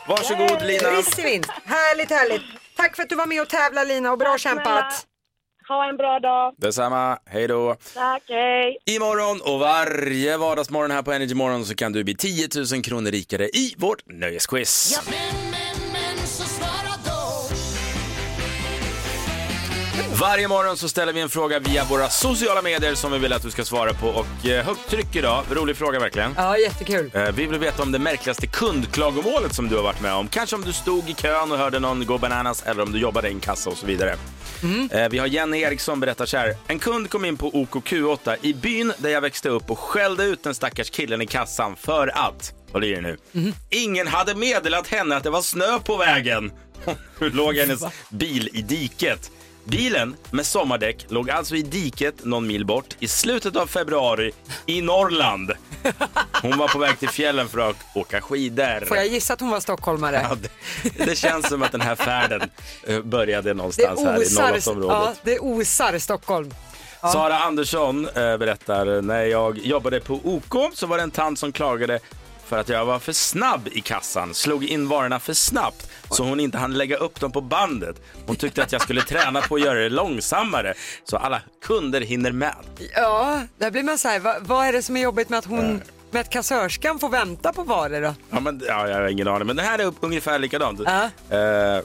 Varsågod 0.08 0.68
Lina. 0.68 0.90
Risig 0.90 1.26
vinst. 1.26 1.52
Härligt, 1.66 2.10
härligt. 2.10 2.42
Tack 2.76 2.96
för 2.96 3.04
att 3.04 3.10
du 3.10 3.16
var 3.16 3.26
med 3.26 3.42
och 3.42 3.50
tävlade 3.50 3.88
Lina 3.88 4.12
och 4.12 4.18
bra 4.18 4.28
Tack 4.30 4.40
kämpat. 4.42 5.08
Ha 5.68 5.90
en 5.90 5.98
bra 5.98 6.20
dag. 6.20 6.54
Detsamma, 6.58 7.18
hej 7.26 7.48
då. 7.48 7.76
Tack, 7.94 8.24
hej. 8.30 8.78
Imorgon 8.86 9.42
och 9.42 9.60
varje 9.60 10.38
vardagsmorgon 10.38 10.92
här 10.92 11.02
på 11.02 11.12
Energy 11.12 11.34
Morgon 11.36 11.66
så 11.66 11.76
kan 11.76 11.92
du 11.94 12.04
bli 12.04 12.16
10 12.16 12.48
000 12.74 12.84
kronor 12.84 13.12
rikare 13.12 13.46
i 13.50 13.76
vårt 13.78 14.00
nöjesquiz. 14.06 15.00
Varje 20.22 20.48
morgon 20.48 20.78
så 20.78 20.90
ställer 20.90 21.14
vi 21.14 21.22
en 21.22 21.30
fråga 21.30 21.60
via 21.60 21.84
våra 21.84 22.10
sociala 22.10 22.62
medier 22.62 22.96
som 22.96 23.12
vi 23.12 23.18
vill 23.20 23.34
att 23.34 23.42
du 23.42 23.52
ska 23.52 23.64
svara 23.66 23.94
på 23.94 24.08
och 24.08 24.46
eh, 24.48 24.66
högt 24.66 24.90
tryck 24.90 25.16
idag. 25.16 25.44
Rolig 25.52 25.78
fråga 25.78 26.00
verkligen. 26.00 26.34
Ja, 26.38 26.58
jättekul. 26.58 27.12
Eh, 27.14 27.32
Vi 27.32 27.46
vill 27.46 27.60
veta 27.60 27.84
om 27.84 27.92
det 27.92 28.00
märkligaste 28.00 28.48
kundklagomålet 28.48 29.54
som 29.56 29.68
du 29.70 29.76
har 29.76 29.84
varit 29.84 30.02
med 30.02 30.14
om. 30.14 30.28
Kanske 30.28 30.56
om 30.56 30.62
du 30.62 30.74
stod 30.74 31.10
i 31.10 31.14
kön 31.14 31.52
och 31.52 31.58
hörde 31.58 31.80
någon 31.80 32.06
gå 32.06 32.18
bananas 32.18 32.64
eller 32.64 32.84
om 32.84 32.92
du 32.92 33.00
jobbade 33.00 33.28
i 33.28 33.32
en 33.32 33.40
kassa 33.40 33.70
och 33.70 33.78
så 33.78 33.86
vidare. 33.86 34.16
Eh, 34.92 35.10
Vi 35.10 35.18
har 35.18 35.28
Jenny 35.28 35.60
Eriksson 35.62 36.00
berättar 36.00 36.26
så 36.26 36.38
här. 36.38 36.56
En 36.68 36.80
kund 36.80 37.10
kom 37.10 37.26
in 37.26 37.38
på 37.38 37.52
OKQ8 37.52 38.36
i 38.42 38.54
byn 38.54 38.94
där 38.98 39.10
jag 39.10 39.22
växte 39.22 39.50
upp 39.50 39.72
och 39.72 39.80
skällde 39.80 40.24
ut 40.24 40.44
den 40.44 40.56
stackars 40.56 40.90
killen 40.90 41.22
i 41.22 41.28
kassan 41.28 41.76
för 41.76 42.08
att, 42.16 42.54
vad 42.72 42.80
blir 42.82 42.96
det 42.96 43.02
nu? 43.02 43.18
Ingen 43.70 44.08
hade 44.08 44.36
meddelat 44.36 44.88
henne 44.88 45.16
att 45.18 45.24
det 45.24 45.30
var 45.30 45.42
snö 45.42 45.80
på 45.80 45.98
vägen. 45.98 46.52
Hur 47.20 47.32
låg 47.32 47.56
hennes 47.56 47.84
bil 48.10 48.50
i 48.54 48.62
diket? 48.62 49.32
Bilen 49.66 50.16
med 50.32 50.46
sommardäck 50.46 51.06
låg 51.10 51.30
alltså 51.30 51.56
i 51.56 51.62
diket 51.62 52.26
någon 52.26 52.48
mil 52.48 52.66
bort 52.66 52.96
i 53.00 53.08
slutet 53.08 53.56
av 53.56 53.68
februari 53.68 54.32
i 54.66 54.82
Norrland. 54.82 55.52
Hon 56.42 56.58
var 56.58 56.68
på 56.68 56.80
väg 56.80 57.00
till 57.00 57.10
fjällen 57.10 57.48
för 57.48 57.70
att 57.70 57.76
åka 57.96 58.22
skidor. 58.22 58.86
Får 58.86 58.98
jag 58.98 59.08
gissa 59.08 59.34
att 59.34 59.40
hon 59.40 59.50
var 59.50 59.60
stockholmare? 59.60 60.28
Ja, 60.30 60.38
det, 60.42 61.06
det 61.06 61.16
känns 61.16 61.50
som 61.50 61.64
att 61.64 61.72
den 61.72 61.82
här 61.82 61.96
färden 61.96 62.42
eh, 62.88 63.02
började 63.02 63.54
någonstans 63.54 64.00
här 64.04 64.22
i 64.22 64.26
osar, 64.26 64.42
Norrlandsområdet. 64.44 64.98
ja, 64.98 65.14
det 65.24 65.40
osar 65.40 66.00
Stockholm. 66.00 66.54
Ja. 67.02 67.12
Sara 67.12 67.40
Andersson 67.40 68.08
eh, 68.08 68.38
berättar, 68.38 69.02
när 69.02 69.24
jag 69.24 69.58
jobbade 69.58 70.00
på 70.00 70.20
OK 70.24 70.56
så 70.74 70.88
var 70.88 70.98
det 70.98 71.04
en 71.04 71.12
tant 71.12 71.40
som 71.40 71.52
klagade 71.52 72.00
för 72.46 72.58
att 72.58 72.70
jag 72.70 72.86
var 72.86 73.00
för 73.00 73.14
snabb 73.14 73.68
i 73.72 73.82
kassan, 73.82 74.34
slog 74.34 74.64
in 74.66 74.88
varorna 74.88 75.20
för 75.20 75.34
snabbt 75.34 75.90
så 76.12 76.24
hon 76.24 76.40
inte 76.40 76.58
hann 76.58 76.74
lägga 76.74 76.98
upp 76.98 77.20
dem 77.20 77.32
på 77.32 77.42
bandet. 77.42 78.02
Hon 78.26 78.36
tyckte 78.36 78.64
att 78.64 78.72
jag 78.72 78.82
skulle 78.82 79.02
träna 79.08 79.42
på 79.42 79.56
att 79.56 79.62
göra 79.62 79.80
det 79.80 79.90
långsammare 79.90 80.74
så 81.04 81.18
alla 81.18 81.42
kunder 81.64 82.02
hinner 82.02 82.32
med. 82.32 82.56
Ja, 82.96 83.42
där 83.58 83.72
blir 83.72 83.84
man 83.84 83.98
så 83.98 84.08
här, 84.08 84.20
vad, 84.20 84.36
vad 84.48 84.68
är 84.68 84.72
det 84.74 84.82
som 84.82 84.98
är 84.98 85.02
jobbigt 85.02 85.30
med 85.30 85.40
att 85.40 85.46
hon, 85.46 85.82
med 86.12 86.22
att 86.22 86.30
kassörskan 86.30 87.00
får 87.00 87.10
vänta 87.10 87.54
på 87.54 87.64
varor 87.64 88.02
då? 88.02 88.16
Ja, 88.30 88.40
men, 88.40 88.62
ja, 88.68 88.88
jag 88.90 88.96
har 88.96 89.08
ingen 89.08 89.28
aning, 89.28 89.48
men 89.48 89.56
det 89.56 89.62
här 89.64 89.80
är 89.80 89.84
upp- 89.86 89.98
ungefär 90.02 90.40
likadant. 90.40 90.80
Ja. 90.86 91.10
Eh, 91.38 91.82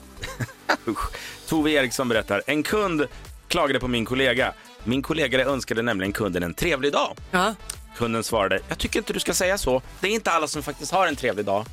usch. 0.88 1.10
Tove 1.48 1.70
Eriksson 1.70 2.08
berättar, 2.08 2.42
en 2.46 2.62
kund 2.62 3.06
klagade 3.48 3.80
på 3.80 3.88
min 3.88 4.04
kollega. 4.04 4.52
Min 4.84 5.02
kollega 5.02 5.44
önskade 5.44 5.82
nämligen 5.82 6.12
kunden 6.12 6.42
en 6.42 6.54
trevlig 6.54 6.92
dag. 6.92 7.16
Ja. 7.30 7.54
Kunden 8.00 8.24
svarade, 8.24 8.60
jag 8.68 8.78
tycker 8.78 8.98
inte 8.98 9.12
du 9.12 9.20
ska 9.20 9.34
säga 9.34 9.58
så. 9.58 9.82
Det 10.00 10.06
är 10.08 10.10
inte 10.12 10.30
alla 10.30 10.46
som 10.46 10.62
faktiskt 10.62 10.92
har 10.92 11.06
en 11.06 11.16
trevlig 11.16 11.44
dag. 11.46 11.64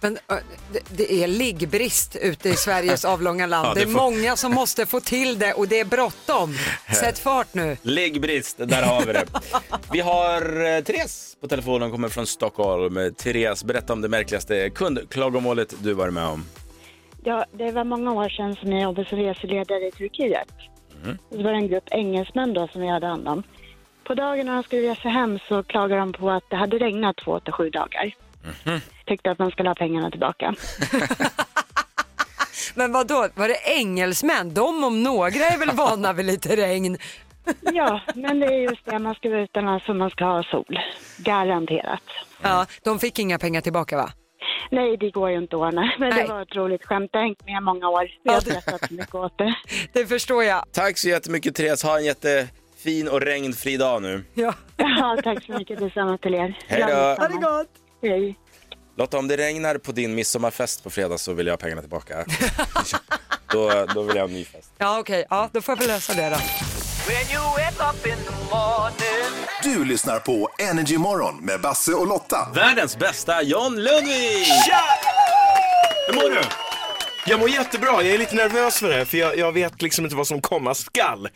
Men 0.00 0.18
det, 0.72 0.80
det 0.96 1.12
är 1.12 1.26
liggbrist 1.28 2.16
ute 2.16 2.48
i 2.48 2.54
Sveriges 2.56 3.04
avlånga 3.14 3.46
land. 3.46 3.66
Ja, 3.68 3.74
det 3.74 3.80
det 3.80 3.86
är 3.90 3.92
får- 3.92 4.00
många 4.00 4.36
som 4.36 4.52
måste 4.52 4.86
få 4.86 5.00
till 5.00 5.38
det 5.38 5.52
och 5.52 5.68
det 5.68 5.80
är 5.80 5.84
bråttom. 5.84 6.54
Sätt 7.00 7.18
fart 7.18 7.54
nu. 7.54 7.76
Liggbrist, 7.82 8.56
där 8.58 8.82
har 8.82 9.06
vi 9.06 9.12
det. 9.12 9.26
Vi 9.92 10.00
har 10.00 10.40
eh, 10.76 10.82
Therese 10.84 11.36
på 11.40 11.48
telefonen, 11.48 11.90
kommer 11.90 12.08
från 12.08 12.26
Stockholm. 12.26 13.14
Therese, 13.16 13.64
berätta 13.64 13.92
om 13.92 14.00
det 14.00 14.08
märkligaste 14.08 14.70
kundklagomålet 14.70 15.74
du 15.82 15.92
varit 15.92 16.14
med 16.14 16.26
om. 16.26 16.44
Ja, 17.24 17.44
det 17.52 17.72
var 17.72 17.84
många 17.84 18.12
år 18.12 18.28
sedan 18.28 18.56
som 18.56 18.72
jag 18.72 18.82
jobbade 18.82 19.08
som 19.08 19.18
reseledare 19.18 19.86
i 19.86 19.90
Turkiet. 19.90 20.48
Mm. 21.04 21.18
Så 21.30 21.36
var 21.42 21.50
det 21.50 21.56
en 21.56 21.68
grupp 21.68 21.84
engelsmän 21.90 22.54
då 22.54 22.68
som 22.72 22.84
jag 22.84 22.92
hade 22.92 23.06
hand 23.06 23.28
om. 23.28 23.42
På 24.04 24.14
dagen 24.14 24.46
när 24.46 24.54
de 24.54 24.62
skulle 24.62 24.90
resa 24.90 25.08
hem 25.08 25.38
så 25.48 25.62
klagade 25.62 26.00
de 26.00 26.12
på 26.12 26.30
att 26.30 26.50
det 26.50 26.56
hade 26.56 26.78
regnat 26.78 27.16
två 27.16 27.40
till 27.40 27.52
sju 27.52 27.70
dagar. 27.70 28.14
Mhm. 28.64 28.80
Tyckte 29.06 29.30
att 29.30 29.38
man 29.38 29.50
skulle 29.50 29.68
ha 29.70 29.74
pengarna 29.74 30.10
tillbaka. 30.10 30.54
Men 32.74 32.92
vad 32.92 33.06
då? 33.06 33.28
var 33.34 33.48
det 33.48 33.56
engelsmän? 33.64 34.54
De 34.54 34.84
om 34.84 35.02
några 35.02 35.28
är 35.46 35.58
väl 35.58 35.70
vana 35.70 36.12
vid 36.12 36.26
lite 36.26 36.56
regn? 36.56 36.98
Ja, 37.72 38.00
men 38.14 38.40
det 38.40 38.46
är 38.46 38.58
just 38.58 38.84
det, 38.84 38.98
man 38.98 39.14
ska 39.14 39.28
vara 39.28 39.42
utomlands 39.42 39.88
och 39.88 39.96
man 39.96 40.10
ska 40.10 40.24
ha 40.24 40.42
sol. 40.42 40.78
Garanterat. 41.16 42.02
Ja, 42.42 42.66
de 42.84 42.98
fick 42.98 43.18
inga 43.18 43.38
pengar 43.38 43.60
tillbaka 43.60 43.96
va? 43.96 44.10
Nej, 44.70 44.96
det 44.96 45.10
går 45.10 45.30
ju 45.30 45.38
inte 45.38 45.56
att 45.56 45.62
ordna. 45.62 45.92
Men 45.98 46.10
Nej. 46.10 46.22
det 46.22 46.28
var 46.32 46.42
ett 46.42 46.56
roligt 46.56 46.86
skämt. 46.86 47.10
Jag 47.12 47.20
har 47.20 47.24
hängt 47.26 47.46
med 47.46 47.62
många 47.62 47.88
år. 47.88 48.08
Jag 48.22 48.32
har 48.32 48.40
skrattat 48.40 48.90
mycket 48.90 49.14
åt 49.14 49.38
det. 49.38 49.54
Det 49.92 50.06
förstår 50.06 50.44
jag. 50.44 50.64
Tack 50.72 50.98
så 50.98 51.08
jättemycket 51.08 51.54
Therese, 51.54 51.82
ha 51.82 51.98
en 51.98 52.04
jättefin 52.82 53.08
och 53.08 53.20
regnfri 53.20 53.76
dag 53.76 54.02
nu. 54.02 54.24
Ja. 54.34 54.54
Ja, 54.76 55.18
tack 55.24 55.44
så 55.44 55.52
mycket. 55.52 55.78
Detsamma 55.78 56.18
till 56.18 56.34
er. 56.34 56.58
Hej 56.66 56.80
då. 56.80 56.94
Ha 56.94 57.28
det 57.28 57.34
gott. 57.34 57.68
Hej. 58.02 58.38
Lotta, 58.96 59.18
om 59.18 59.28
det 59.28 59.36
regnar 59.36 59.78
på 59.78 59.92
din 59.92 60.14
midsommarfest 60.14 60.84
på 60.84 60.90
fredag 60.90 61.18
så 61.18 61.32
vill 61.32 61.46
jag 61.46 61.52
ha 61.52 61.58
pengarna 61.58 61.80
tillbaka. 61.80 62.24
då, 63.52 63.86
då 63.94 64.02
vill 64.02 64.16
jag 64.16 64.22
ha 64.22 64.28
en 64.28 64.34
ny 64.34 64.44
fest. 64.44 64.72
Ja 64.78 64.98
okej, 64.98 65.26
ja, 65.30 65.48
då 65.52 65.60
får 65.60 65.72
jag 65.72 65.78
väl 65.78 65.88
lösa 65.88 66.14
det 66.14 66.30
då. 66.30 66.36
Du 69.62 69.84
lyssnar 69.84 70.18
på 70.18 70.48
Energy 70.70 70.98
Morgon 70.98 71.44
med 71.44 71.60
Basse 71.60 71.92
och 71.92 72.06
Lotta. 72.06 72.48
Världens 72.54 72.98
bästa 72.98 73.42
John 73.42 73.74
Lundvik! 73.76 74.48
Hur 76.08 76.14
mår 76.14 76.30
du? 76.30 76.71
Jag 77.26 77.40
mår 77.40 77.48
jättebra, 77.50 77.88
jag 78.02 78.06
är 78.14 78.18
lite 78.18 78.34
nervös 78.36 78.78
för 78.78 78.88
det, 78.88 79.04
för 79.04 79.18
jag, 79.18 79.38
jag 79.38 79.52
vet 79.52 79.82
liksom 79.82 80.04
inte 80.04 80.16
vad 80.16 80.26
som 80.26 80.40
komma 80.40 80.74
skall. 80.74 81.28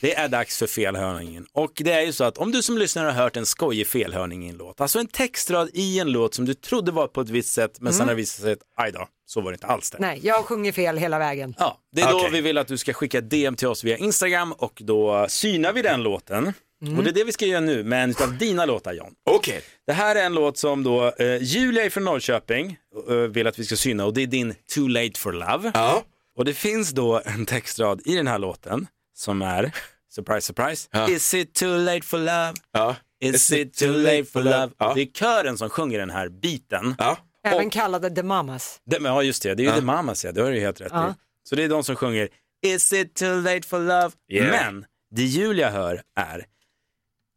Det 0.00 0.14
är 0.14 0.28
dags 0.28 0.58
för 0.58 0.66
felhörningen. 0.66 1.46
Och 1.52 1.72
det 1.76 1.92
är 1.92 2.02
ju 2.02 2.12
så 2.12 2.24
att 2.24 2.38
om 2.38 2.52
du 2.52 2.62
som 2.62 2.78
lyssnar 2.78 3.04
har 3.04 3.12
hört 3.12 3.36
en 3.36 3.46
skojig 3.46 3.86
felhörning 3.86 4.46
i 4.46 4.48
en 4.48 4.56
låt, 4.56 4.80
alltså 4.80 4.98
en 4.98 5.06
textrad 5.06 5.70
i 5.74 5.98
en 6.00 6.12
låt 6.12 6.34
som 6.34 6.44
du 6.44 6.54
trodde 6.54 6.92
var 6.92 7.06
på 7.06 7.20
ett 7.20 7.28
visst 7.28 7.52
sätt, 7.52 7.76
men 7.80 7.92
sen 7.92 8.00
Mm. 8.00 8.08
har 8.08 8.14
det 8.14 8.20
visat 8.20 8.42
sig 8.42 8.52
att, 8.52 8.58
aj 8.76 8.92
då, 8.92 9.06
så 9.26 9.40
var 9.40 9.50
det 9.50 9.54
inte 9.54 9.66
alls 9.66 9.90
det. 9.90 9.98
Nej, 10.00 10.20
jag 10.22 10.44
sjunger 10.44 10.72
fel 10.72 10.98
hela 10.98 11.18
vägen. 11.18 11.54
Ja, 11.58 11.78
det 11.92 12.00
är 12.02 12.10
då 12.10 12.16
Okej. 12.18 12.30
vi 12.30 12.40
vill 12.40 12.58
att 12.58 12.68
du 12.68 12.78
ska 12.78 12.92
skicka 12.92 13.20
DM 13.20 13.56
till 13.56 13.68
oss 13.68 13.84
via 13.84 13.96
Instagram 13.96 14.52
och 14.52 14.78
då 14.84 15.26
synar 15.28 15.72
vi 15.72 15.82
den 15.82 16.02
låten. 16.02 16.52
Mm. 16.82 16.98
Och 16.98 17.04
det 17.04 17.10
är 17.10 17.14
det 17.14 17.24
vi 17.24 17.32
ska 17.32 17.46
göra 17.46 17.60
nu 17.60 17.84
med 17.84 18.04
en 18.04 18.14
av 18.22 18.38
dina 18.38 18.64
låtar 18.66 18.92
John. 18.92 19.12
Okej. 19.30 19.62
Det 19.86 19.92
här 19.92 20.16
är 20.16 20.24
en 20.26 20.34
låt 20.34 20.58
som 20.58 20.82
då 20.82 21.12
eh, 21.18 21.42
Julia 21.42 21.90
från 21.90 22.04
Norrköping 22.04 22.76
eh, 23.08 23.14
vill 23.14 23.46
att 23.46 23.58
vi 23.58 23.64
ska 23.64 23.76
syna 23.76 24.04
och 24.04 24.14
det 24.14 24.22
är 24.22 24.26
din 24.26 24.54
Too 24.74 24.88
Late 24.88 25.18
For 25.20 25.32
Love. 25.32 25.70
Ja. 25.74 26.04
Och 26.36 26.44
det 26.44 26.54
finns 26.54 26.90
då 26.90 27.22
en 27.24 27.46
textrad 27.46 28.00
i 28.04 28.16
den 28.16 28.26
här 28.26 28.38
låten 28.38 28.86
som 29.16 29.42
är, 29.42 29.72
surprise 30.14 30.46
surprise, 30.46 30.88
Ja. 30.92 31.08
Is 31.10 31.34
it 31.34 31.54
too 31.54 31.78
late 31.78 32.02
for 32.06 32.18
love? 32.18 32.52
Ja. 32.72 32.96
Is 33.20 33.52
it 33.52 33.74
too 33.74 33.92
late 33.92 34.24
for 34.24 34.42
love? 34.42 34.68
Ja. 34.78 34.92
Det 34.94 35.00
är 35.02 35.06
kören 35.06 35.58
som 35.58 35.70
sjunger 35.70 35.98
den 35.98 36.10
här 36.10 36.28
biten. 36.28 36.94
Ja. 36.98 37.18
Även 37.44 37.70
kallade 37.70 38.10
The 38.10 38.22
Mamas. 38.22 38.80
Men, 39.00 39.04
ja 39.04 39.22
just 39.22 39.42
det, 39.42 39.54
det 39.54 39.62
är 39.62 39.64
ju 39.64 39.70
Ja. 39.70 39.76
The 39.76 39.82
Mamas 39.82 40.24
ja, 40.24 40.32
det 40.32 40.42
har 40.42 40.50
du 40.50 40.60
helt 40.60 40.80
rätt 40.80 40.92
Ja. 40.94 41.10
i. 41.10 41.12
Så 41.48 41.56
det 41.56 41.62
är 41.64 41.68
de 41.68 41.84
som 41.84 41.96
sjunger 41.96 42.28
Is 42.66 42.92
it 42.92 43.14
too 43.14 43.40
late 43.40 43.62
for 43.68 43.78
love? 43.78 44.10
Yeah. 44.32 44.50
Men 44.50 44.84
det 45.14 45.22
Julia 45.22 45.70
hör 45.70 46.02
är 46.16 46.44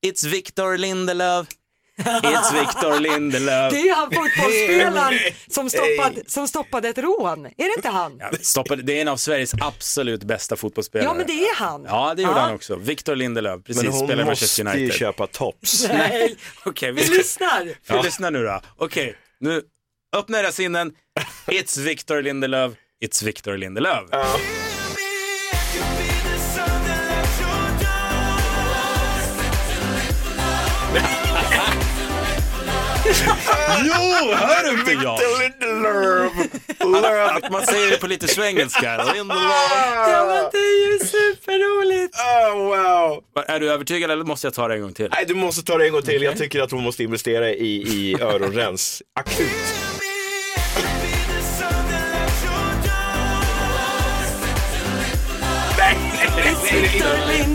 It's 0.06 0.28
Victor 0.28 0.78
Lindelöf, 0.78 1.48
It's 1.98 2.54
Victor 2.54 3.00
Lindelöf. 3.00 3.74
Det 3.74 3.80
är 3.90 3.96
han 3.96 4.06
fotbollsspelaren 4.12 5.20
som, 5.48 5.70
stoppade, 5.70 6.22
som 6.28 6.48
stoppade 6.48 6.90
ett 6.90 6.98
rån. 6.98 7.46
Är 7.46 7.52
det 7.58 7.74
inte 7.78 7.90
han? 7.90 8.18
Ja, 8.20 8.32
stoppade, 8.42 8.82
det 8.82 8.98
är 8.98 9.02
en 9.02 9.08
av 9.08 9.18
Sveriges 9.18 9.54
absolut 9.62 10.24
bästa 10.24 10.56
fotbollsspelare. 10.56 11.08
Ja 11.08 11.14
men 11.14 11.28
det 11.28 11.34
är 11.48 11.56
han. 11.56 11.84
Ja, 11.86 12.14
det 12.16 12.22
gjorde 12.22 12.36
Ja. 12.36 12.40
han 12.42 12.56
också. 12.56 12.76
Victor 12.76 13.16
Lindelöf, 13.16 13.64
precis, 13.64 13.84
Men 13.84 13.92
hon 13.92 14.08
spelar 14.08 14.24
i 14.24 14.26
måste 14.26 14.80
ju 14.80 14.92
köpa 14.92 15.28
tops. 15.28 15.88
Nej, 15.94 16.36
Okej, 16.66 16.92
vi 16.92 17.02
vi 17.02 17.08
ska... 17.08 17.16
lyssnar. 17.18 17.74
Vi 17.98 18.04
lyssnar 18.04 18.32
nu 18.32 18.44
då. 18.44 18.62
Okej, 18.78 19.16
nu 19.40 19.62
öppna 20.16 20.40
era 20.40 20.52
sinnen. 20.52 20.94
It's 21.48 21.80
Victor 21.80 22.22
Lindelöf, 22.22 22.74
it's 23.06 23.24
Victor 23.26 23.58
Lindelöf. 23.58 24.04
Jo, 33.84 34.34
hör 34.36 34.64
du 34.64 34.80
inte 34.80 34.92
jag? 34.92 35.20
Att, 37.06 37.44
att 37.44 37.52
man 37.52 37.66
säger 37.66 37.92
det 37.92 37.98
på 37.98 38.08
lite 38.08 38.28
svengelska. 38.28 39.04
Lindelöf. 39.14 39.44
Ja 40.08 40.26
men 40.26 40.50
det 40.52 40.58
är 40.58 40.92
ju 40.94 41.00
superroligt. 41.00 42.16
Oh, 42.16 42.58
wow. 42.58 43.24
Är 43.48 43.60
du 43.60 43.72
övertygad 43.72 44.12
eller 44.12 44.24
måste 44.24 44.48
jag 44.48 44.54
ta 44.54 44.68
det 44.68 44.74
en 44.76 44.82
gång 44.82 44.94
till? 44.94 45.10
Nej, 45.12 45.26
du 45.28 45.34
måste 45.34 45.64
ta 45.64 45.78
det 45.78 45.86
en 45.86 45.92
gång 45.92 46.02
till. 46.02 46.22
Jag 46.24 46.38
tycker 46.38 46.62
att 46.62 46.72
hon 46.72 46.84
måste 46.84 47.04
investera 47.04 47.50
i, 47.50 47.76
i 47.76 48.16
öronrens. 48.22 49.02
Akut. 49.16 49.48
Nej, 56.82 57.02
nej, 57.28 57.46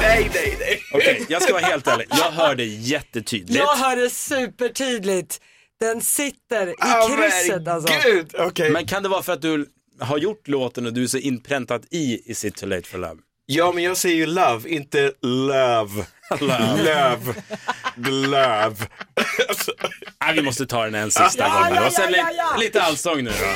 nej, 0.00 0.30
nej, 0.34 0.56
nej. 0.60 0.82
Okej, 0.92 1.26
jag 1.28 1.42
ska 1.42 1.52
vara 1.52 1.62
helt 1.62 1.86
ärlig. 1.86 2.06
Jag 2.10 2.30
hör 2.30 2.54
det 2.54 2.64
jättetydligt. 2.64 3.54
Jag 3.58 3.76
hör 3.76 3.96
det 3.96 4.10
supertydligt. 4.10 5.40
Den 5.80 6.00
sitter 6.00 6.66
i 6.68 6.72
Oh, 6.72 7.16
krysset 7.16 7.62
men 7.62 7.68
alltså. 7.74 7.94
Gud, 8.04 8.34
okej. 8.38 8.70
Men 8.70 8.86
kan 8.86 9.02
det 9.02 9.08
vara 9.08 9.22
för 9.22 9.32
att 9.32 9.42
du 9.42 9.66
har 10.00 10.18
gjort 10.18 10.48
låten 10.48 10.86
och 10.86 10.92
du 10.92 11.02
är 11.02 11.06
så 11.06 11.18
inpräntat 11.18 11.82
i 11.90 12.30
Is 12.30 12.44
it 12.44 12.56
too 12.56 12.68
late 12.68 12.88
for 12.88 12.98
love? 12.98 13.16
Ja, 13.46 13.72
men 13.72 13.84
jag 13.84 13.96
säger 13.96 14.16
ju 14.16 14.26
love, 14.26 14.68
inte 14.68 15.12
love. 15.22 16.04
Love. 16.40 17.34
Love. 18.06 18.76
Alltså, 19.48 19.72
Nej, 20.24 20.34
vi 20.34 20.42
måste 20.42 20.66
ta 20.66 20.84
den 20.84 20.94
en 20.94 21.10
sista 21.10 21.44
Ja, 21.44 21.64
gång. 21.68 21.74
ja, 21.76 21.86
och 21.86 21.92
sen 21.92 22.12
ja, 22.12 22.18
ja, 22.18 22.30
ja. 22.36 22.56
li- 22.58 22.64
lite 22.64 22.82
allsång 22.82 23.24
nu 23.24 23.30
då. 23.30 23.46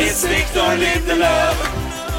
It's 0.00 0.24
Victor 0.28 0.76
Lindelöf. 0.76 1.56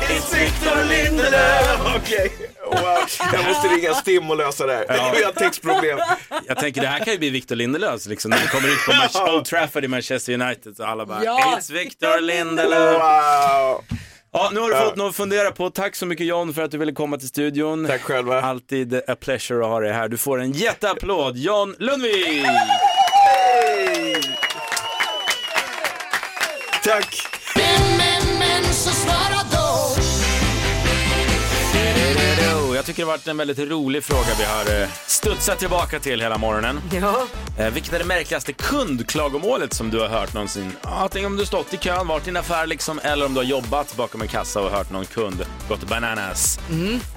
It's 0.10 0.34
Victor 0.40 0.84
Lindelöf. 0.90 1.80
Okej, 1.98 2.32
wow. 2.66 2.98
Jag 3.34 3.46
måste 3.48 3.68
ringa 3.68 3.94
Stim 3.94 4.30
och 4.30 4.38
lösa 4.38 4.66
det 4.66 4.74
här. 4.74 4.86
Ja. 4.90 5.14
Vi 5.18 5.24
har 5.24 5.32
textproblem. 5.32 6.00
Jag 6.48 6.58
tänker 6.60 6.82
det 6.82 6.88
här 6.88 7.00
kan 7.00 7.14
ju 7.14 7.20
bli 7.20 7.30
Victor 7.30 7.56
Lindelöf 7.56 8.06
liksom, 8.06 8.30
när 8.32 8.38
vi 8.40 8.48
kommer 8.48 8.68
ut 8.68 8.86
på 8.86 8.92
Manch- 8.92 9.36
Old 9.36 9.46
Trafford 9.46 9.86
i 9.86 9.88
Manchester 9.88 10.34
United 10.34 10.76
så 10.78 10.84
alla 10.86 11.06
bara 11.06 11.24
Ja. 11.24 11.58
It's 11.60 11.72
Victor 11.74 12.22
Lindelöf. 12.22 12.94
Wow. 12.94 13.84
Ja, 14.34 14.50
nu 14.54 14.60
har 14.60 14.70
du 14.70 14.76
Ja. 14.76 14.82
fått 14.86 14.96
något 14.96 15.10
att 15.10 15.16
fundera 15.16 15.52
på. 15.52 15.70
Tack 15.70 15.96
så 15.96 16.06
mycket 16.06 16.26
John 16.28 16.54
för 16.54 16.62
att 16.62 16.72
du 16.72 16.78
ville 16.78 16.92
komma 16.92 17.18
till 17.18 17.28
studion. 17.28 17.88
Tack 17.88 18.02
själva. 18.02 18.42
Alltid 18.42 18.94
a 19.08 19.16
pleasure 19.20 19.62
att 19.64 19.70
ha 19.70 19.80
dig 19.80 19.94
här. 19.94 20.08
Du 20.08 20.18
får 20.18 20.42
en 20.42 20.52
jätteapplåd, 20.52 21.38
John 21.38 21.76
Lundvik! 21.80 22.46
Tack. 26.84 27.31
Tycker 33.02 33.06
det 33.06 33.12
har 33.12 33.18
varit 33.18 33.28
en 33.28 33.38
väldigt 33.38 33.72
rolig 33.72 34.04
fråga 34.04 34.28
vi 34.38 34.44
har 34.44 34.82
eh, 34.82 34.90
studsat 35.08 35.60
tillbaka 35.60 36.00
till 36.00 36.22
hela 36.22 36.38
morgonen. 36.38 36.82
Ja. 36.92 37.26
Eh, 37.58 37.74
vilket 37.74 37.94
är 37.94 38.00
det 38.00 38.06
märkligaste 38.06 38.54
kundklagomålet 38.54 39.74
som 39.74 39.90
du 39.90 40.00
har 40.00 40.08
hört 40.08 40.34
någonsin? 40.34 40.72
Antingen 40.82 41.32
om 41.32 41.38
du 41.38 41.46
stått 41.46 41.74
i 41.74 41.78
kön, 41.78 42.08
varit 42.08 42.28
i 42.28 42.30
en 42.30 42.38
affär 42.38 42.68
liksom, 42.68 43.00
eller 43.04 43.26
om 43.26 43.34
du 43.34 43.40
har 43.40 43.46
jobbat 43.46 43.96
bakom 43.98 44.22
en 44.22 44.28
kassa 44.28 44.62
och 44.62 44.72
hört 44.72 44.92
någon 44.92 45.06
kund 45.06 45.46
gått 45.70 45.84
bananas. 45.84 46.60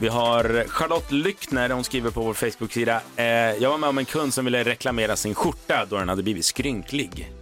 Vi 0.00 0.08
har 0.08 0.64
Charlotte 0.68 1.12
Lyckner, 1.12 1.70
hon 1.70 1.84
skriver 1.84 2.10
på 2.10 2.22
vår 2.22 2.34
Facebook-sida. 2.34 3.00
Eh, 3.16 3.26
jag 3.26 3.70
var 3.70 3.78
med 3.78 3.88
om 3.88 3.98
en 3.98 4.04
kund 4.04 4.34
som 4.34 4.44
ville 4.44 4.64
reklamera 4.64 5.16
sin 5.16 5.34
skjorta 5.34 5.86
då 5.90 5.96
den 5.96 6.08
hade 6.08 6.22
blivit 6.22 6.44
skrynklig. 6.44 7.32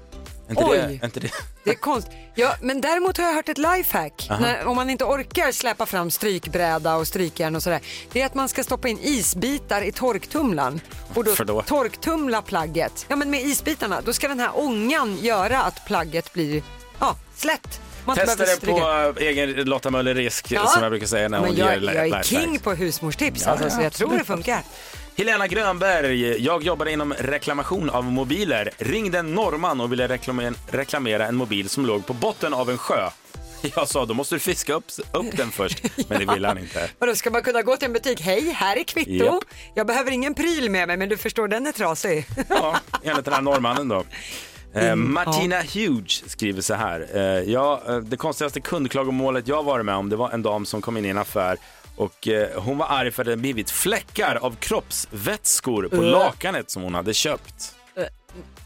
Inte 0.58 0.64
Oj. 0.64 0.98
det, 1.00 1.06
inte 1.06 1.20
det? 1.20 1.30
Det 1.64 1.70
är 1.70 1.74
konst. 1.74 2.08
Ja, 2.34 2.54
men 2.60 2.80
däremot 2.80 3.18
har 3.18 3.24
jag 3.24 3.34
hört 3.34 3.48
ett 3.48 3.58
lifehack. 3.58 4.26
När, 4.40 4.66
om 4.66 4.76
man 4.76 4.90
inte 4.90 5.04
orkar 5.04 5.52
släppa 5.52 5.86
fram 5.86 6.10
strykbräda 6.10 6.96
och 6.96 7.06
strykjärn 7.06 7.56
och 7.56 7.62
sådär. 7.62 7.80
Det 8.12 8.22
är 8.22 8.26
att 8.26 8.34
man 8.34 8.48
ska 8.48 8.64
stoppa 8.64 8.88
in 8.88 8.98
isbitar 9.02 9.82
i 9.82 9.92
torktumlaren 9.92 10.80
och 11.14 11.24
då 11.24 11.34
då? 11.44 11.62
torktumla 11.62 12.42
plagget. 12.42 13.06
Ja 13.08 13.16
men 13.16 13.30
med 13.30 13.42
isbitarna, 13.42 14.00
då 14.04 14.12
ska 14.12 14.28
den 14.28 14.40
här 14.40 14.50
ångan 14.54 15.18
göra 15.20 15.62
att 15.62 15.86
plagget 15.86 16.32
blir 16.32 16.62
ja, 16.98 17.16
slätt. 17.34 17.80
Man 18.06 18.16
Testa 18.16 18.44
det 18.44 18.60
på 18.66 19.14
egen 19.20 19.50
Lotta 19.64 19.90
Möller-risk 19.90 20.52
Ja. 20.52 20.66
som 20.66 20.82
jag 20.82 20.92
brukar 20.92 21.06
säga 21.06 21.28
när 21.28 21.38
hon 21.38 21.48
Men 21.48 21.56
jag, 21.56 21.82
ger 21.82 21.94
jag 21.94 22.08
är 22.08 22.22
king 22.22 22.58
på 22.58 22.72
husmorstips 22.74 23.42
Ja, 23.44 23.50
alltså, 23.50 23.66
ja, 23.66 23.70
så 23.70 23.82
jag 23.82 23.92
tror 23.92 24.06
absolut. 24.08 24.26
det 24.26 24.32
funkar. 24.34 24.62
Helena 25.16 25.46
Grönberg, 25.46 26.44
jag 26.44 26.62
jobbar 26.62 26.86
inom 26.86 27.14
reklamation 27.18 27.90
av 27.90 28.04
mobiler. 28.04 28.70
Ringde 28.78 29.18
en 29.18 29.34
norrman 29.34 29.80
och 29.80 29.92
ville 29.92 30.18
reklamera, 30.70 31.26
en 31.26 31.36
mobil 31.36 31.68
som 31.68 31.86
låg 31.86 32.06
på 32.06 32.12
botten 32.12 32.54
av 32.54 32.70
en 32.70 32.78
sjö. 32.78 33.10
Jag 33.76 33.88
sa, 33.88 34.06
då 34.06 34.14
måste 34.14 34.34
du 34.34 34.38
fiska 34.38 34.74
upp, 34.74 34.84
upp 35.12 35.36
den 35.36 35.50
först, 35.50 35.82
men 36.08 36.18
det 36.26 36.34
ville 36.34 36.48
han 36.48 36.58
inte. 36.58 36.90
Vadå, 36.98 37.14
ska 37.14 37.30
man 37.30 37.42
kunna 37.42 37.62
gå 37.62 37.76
till 37.76 37.86
en 37.86 37.92
butik? 37.92 38.20
Hej, 38.20 38.50
här 38.50 38.76
är 38.76 38.84
kvitto. 38.84 39.24
Japp. 39.24 39.44
Jag 39.74 39.86
behöver 39.86 40.10
ingen 40.10 40.34
pryl 40.34 40.70
med 40.70 40.88
mig, 40.88 40.96
men 40.96 41.08
du 41.08 41.16
förstår, 41.16 41.48
den 41.48 41.66
är 41.66 41.72
trasig. 41.72 42.26
Ja, 42.48 42.76
enligt 43.02 43.24
den 43.24 43.34
här 43.34 43.40
norrmannen 43.40 43.88
då. 43.88 44.04
Eh, 44.74 44.96
Martina 44.96 45.56
Hughes 45.56 46.30
skriver 46.30 46.60
så 46.62 46.74
här. 46.74 47.06
Eh, 47.14 47.22
ja, 47.52 47.82
eh, 47.88 47.96
det 47.96 48.16
konstigaste 48.16 48.60
kundklagomålet 48.60 49.48
jag 49.48 49.62
varit 49.62 49.84
med 49.86 49.94
om 49.94 50.08
det 50.08 50.16
var 50.16 50.30
en 50.30 50.42
dam 50.42 50.66
som 50.66 50.80
kom 50.82 50.96
in 50.96 51.04
i 51.04 51.08
en 51.08 51.18
affär 51.18 51.56
och 51.96 52.28
eh, 52.28 52.48
hon 52.62 52.78
var 52.78 52.86
arg 52.86 53.10
för 53.10 53.22
att 53.22 53.26
det 53.26 53.36
blivit 53.36 53.70
fläckar 53.70 54.38
av 54.42 54.56
kroppsvätskor 54.56 55.88
på 55.88 55.96
Äh. 55.96 56.02
lakanet 56.02 56.70
som 56.70 56.82
hon 56.82 56.94
hade 56.94 57.14
köpt. 57.14 57.74
Äh. 57.96 58.02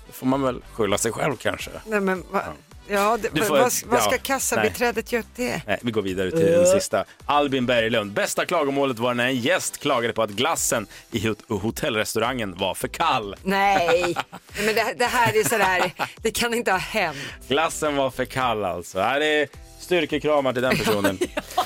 Det 0.07 0.13
får 0.13 0.27
man 0.27 0.43
väl 0.43 0.63
skylla 0.73 0.99
sig 0.99 1.13
själv 1.13 1.37
kanske. 1.37 1.71
Nej, 1.87 2.01
men, 2.01 2.25
va? 2.33 2.43
Ja, 2.47 2.53
det, 2.89 3.29
Du 3.33 3.43
får- 3.43 3.55
vad, 3.59 3.73
vad 3.87 4.03
ska 4.03 4.13
ja, 4.13 4.19
kassabiträdet 4.23 5.13
göra 5.13 5.23
det? 5.37 5.61
Nej, 5.67 5.79
vi 5.83 5.91
går 5.91 6.03
vidare 6.03 6.31
till 6.31 6.41
den 6.47 6.67
sista. 6.67 7.05
Albin 7.27 7.67
Berglund. 7.67 8.13
Bästa 8.13 8.45
klagomålet 8.45 8.99
var 8.99 9.15
när 9.15 9.27
en 9.27 9.37
gäst 9.37 9.79
klagade 9.81 10.13
på 10.15 10.23
att 10.23 10.31
glassen 10.31 10.87
i 11.11 11.19
hot- 11.29 11.45
hotellrestaurangen 11.63 12.55
var 12.59 12.75
för 12.75 12.89
kall. 12.89 13.37
Nej, 13.43 14.17
men 14.57 14.67
det, 14.75 14.95
det 14.99 15.05
här 15.05 15.37
är 15.41 15.49
sådär, 15.49 15.93
det 16.17 16.31
kan 16.31 16.55
inte 16.55 16.71
ha 16.71 16.79
hänt. 16.79 17.17
Glassen 17.49 17.97
var 17.97 18.11
för 18.11 18.25
kall 18.25 18.65
alltså. 18.65 18.99
Det 18.99 19.27
är 19.27 19.49
styrkekramar 19.81 20.53
till 20.53 20.63
den 20.63 20.77
personen. 20.77 21.19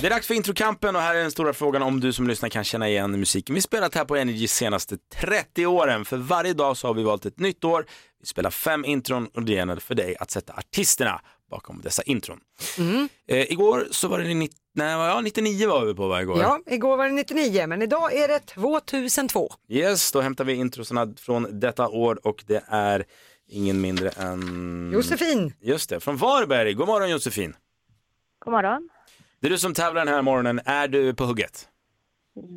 Det 0.00 0.06
är 0.06 0.10
dags 0.10 0.26
för 0.26 0.34
introkampen 0.34 0.96
och 0.96 1.02
här 1.02 1.14
är 1.14 1.20
den 1.22 1.30
stora 1.30 1.52
frågan 1.52 1.82
om 1.82 2.00
du 2.00 2.12
som 2.12 2.28
lyssnar 2.28 2.48
kan 2.48 2.64
känna 2.64 2.88
igen 2.88 3.20
musiken 3.20 3.54
vi 3.54 3.60
spelat 3.60 3.94
här 3.94 4.04
på 4.04 4.16
Energy 4.16 4.48
senaste 4.48 4.96
30 5.14 5.66
åren. 5.66 6.04
För 6.04 6.16
varje 6.16 6.52
dag 6.52 6.76
så 6.76 6.86
har 6.86 6.94
vi 6.94 7.02
valt 7.02 7.26
ett 7.26 7.38
nytt 7.38 7.64
år. 7.64 7.86
Vi 8.20 8.26
spelar 8.26 8.50
fem 8.50 8.84
intron 8.84 9.26
och 9.34 9.42
det 9.42 9.52
gäller 9.52 9.76
för 9.76 9.94
dig 9.94 10.16
att 10.16 10.30
sätta 10.30 10.52
artisterna 10.52 11.20
bakom 11.50 11.80
dessa 11.84 12.02
intron. 12.02 12.40
Eh, 13.28 13.52
igår 13.52 13.86
så 13.90 14.08
var 14.08 14.18
det 14.18 14.34
nitt- 14.34 14.56
nej, 14.74 14.90
ja, 14.92 15.20
99 15.20 15.68
var 15.68 15.84
vi 15.84 15.94
på 15.94 16.08
va, 16.08 16.22
igår. 16.22 16.38
Ja, 16.40 16.60
igår 16.66 16.96
var 16.96 17.04
det 17.08 17.12
99, 17.14 17.66
men 17.66 17.82
idag 17.82 18.14
är 18.16 18.28
det 18.28 18.38
2002. 18.40 19.52
Yes, 19.68 20.12
då 20.12 20.20
hämtar 20.20 20.44
vi 20.44 20.52
introsarna 20.54 21.14
från 21.16 21.60
detta 21.60 21.88
år 21.88 22.26
och 22.26 22.44
det 22.46 22.64
är 22.68 23.04
ingen 23.48 23.80
mindre 23.80 24.08
än... 24.08 24.90
Josefin. 24.94 25.52
Just 25.60 25.90
det, 25.90 26.00
från 26.00 26.16
Varberg. 26.16 26.74
God 26.74 26.86
morgon 26.86 27.10
Josefin. 27.10 27.54
God 28.44 28.52
morgon. 28.52 28.88
Det 29.40 29.46
är 29.46 29.50
du 29.50 29.58
som 29.58 29.74
tävlar 29.74 30.04
den 30.04 30.14
här 30.14 30.22
morgonen. 30.22 30.60
Är 30.64 30.88
du 30.88 31.14
på 31.14 31.24
hugget? 31.24 31.68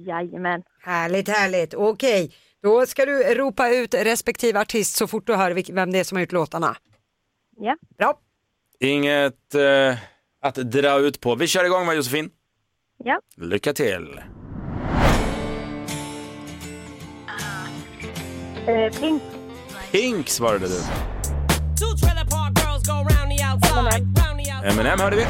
Jajamän. 0.08 0.63
Härligt, 0.84 1.30
härligt. 1.30 1.74
Okej, 1.74 2.34
då 2.63 2.86
ska 2.86 3.06
du 3.06 3.24
ropa 3.36 3.70
ut 3.70 3.94
respektive 3.94 4.60
artist 4.60 4.96
så 4.96 5.08
fort 5.08 5.28
du 5.28 5.36
hör 5.36 5.52
vilk- 5.52 5.74
vem 5.74 5.91
det 5.91 6.00
är 6.00 6.04
som 6.04 6.15
har 6.15 6.22
gjort 6.22 6.32
låtarna. 6.32 6.76
Ja. 7.58 7.76
Bra. 7.98 8.20
Inget 8.80 9.56
eh, 9.56 9.98
att 10.41 10.56
dra 10.56 11.00
ut 11.00 11.20
på. 11.20 11.36
Vi 11.36 11.48
kör 11.48 11.65
igång 11.65 11.86
va 11.88 11.94
Josefin? 11.94 12.30
Ja. 12.98 13.20
Lycka 13.38 13.74
till. 13.74 14.22
Eh, 18.67 19.00
Pink. 19.00 19.22
Pink 19.91 20.30
svarade 20.30 20.67
du. 20.67 20.80
Eminem 24.63 25.00
hörde 25.00 25.15
vi. 25.15 25.26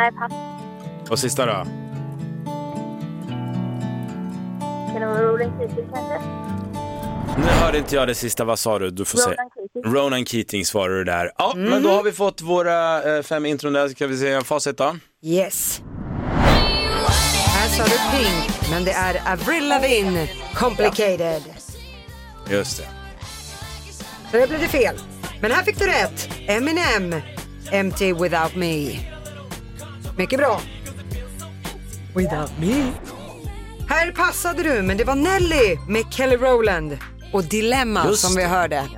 Nej, 0.00 0.12
pass. 0.12 0.32
Och 1.10 1.18
sista 1.18 1.46
då? 1.46 1.52
Kan 4.92 5.00
det 5.00 5.06
vara 5.06 5.22
Rolling 5.22 5.52
Keating 5.58 5.88
kanske? 5.94 6.20
Nu 7.38 7.46
hörde 7.46 7.78
inte 7.78 7.94
jag 7.94 8.08
det 8.08 8.14
sista, 8.14 8.44
vad 8.44 8.58
sa 8.58 8.78
du? 8.78 8.90
Du 8.90 9.04
får 9.04 9.18
säga. 9.18 9.36
Ronan 9.36 9.50
Keating. 9.54 9.94
Ronan 9.94 10.24
Keating 10.26 10.64
svarar 10.64 10.94
du 10.94 11.04
där. 11.04 11.30
Ja, 11.38 11.52
men 11.56 11.82
då 11.82 11.90
har 11.90 12.02
vi 12.02 12.12
fått 12.12 12.40
våra 12.40 13.02
eh, 13.16 13.22
fem 13.22 13.46
intron 13.46 13.72
där. 13.72 13.88
Ska 13.88 14.06
vi 14.06 14.18
se 14.18 14.40
facit 14.40 14.78
då? 14.78 14.96
Yes. 15.22 15.82
Här 17.46 17.68
sa 17.68 17.84
du 17.84 18.18
Pink, 18.18 18.70
men 18.70 18.84
det 18.84 18.92
är 18.92 19.32
Avril 19.32 19.68
Lavigne, 19.68 20.28
Complicated. 20.54 21.42
Just 22.50 22.78
det. 22.78 22.88
Så 24.30 24.36
det 24.36 24.48
blev 24.48 24.60
det 24.60 24.68
fel. 24.68 24.96
Men 25.40 25.50
här 25.50 25.62
fick 25.62 25.78
du 25.78 25.86
rätt. 25.86 26.28
Eminem, 26.46 27.14
Empty 27.72 28.12
Without 28.12 28.54
Me. 28.56 28.98
Mycket 30.16 30.38
bra. 30.38 30.60
Without 32.14 32.50
Me. 32.60 32.92
Här 33.88 34.12
passade 34.12 34.62
du, 34.62 34.82
men 34.82 34.96
det 34.96 35.04
var 35.04 35.14
Nelly 35.14 35.78
med 35.88 36.12
Kelly 36.12 36.36
Rowland 36.36 36.98
och 37.32 37.44
Dilemma 37.44 38.06
Just 38.06 38.22
som 38.26 38.36
vi 38.36 38.44
hörde. 38.44 38.88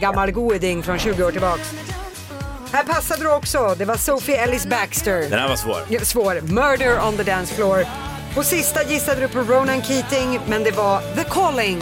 Gammal 0.00 0.32
goding 0.32 0.82
från 0.82 0.98
20 0.98 1.24
år 1.24 1.32
tillbaks. 1.32 1.74
Här 2.72 2.84
passade 2.84 3.22
du 3.24 3.34
också, 3.34 3.74
det 3.78 3.84
var 3.84 3.96
Sophie 3.96 4.36
Ellis 4.36 4.66
Baxter. 4.66 5.20
Den 5.20 5.38
här 5.38 5.48
var 5.48 5.56
svår. 5.56 5.76
Ja, 5.88 6.00
Svår. 6.00 6.40
Murder 6.40 7.08
on 7.08 7.16
the 7.16 7.22
dance 7.22 7.54
floor. 7.54 7.84
På 8.34 8.42
sista 8.42 8.82
gissade 8.82 9.20
du 9.20 9.28
på 9.28 9.38
Ronan 9.38 9.82
Keating, 9.82 10.40
men 10.48 10.64
det 10.64 10.70
var 10.70 11.00
The 11.14 11.24
Calling, 11.24 11.78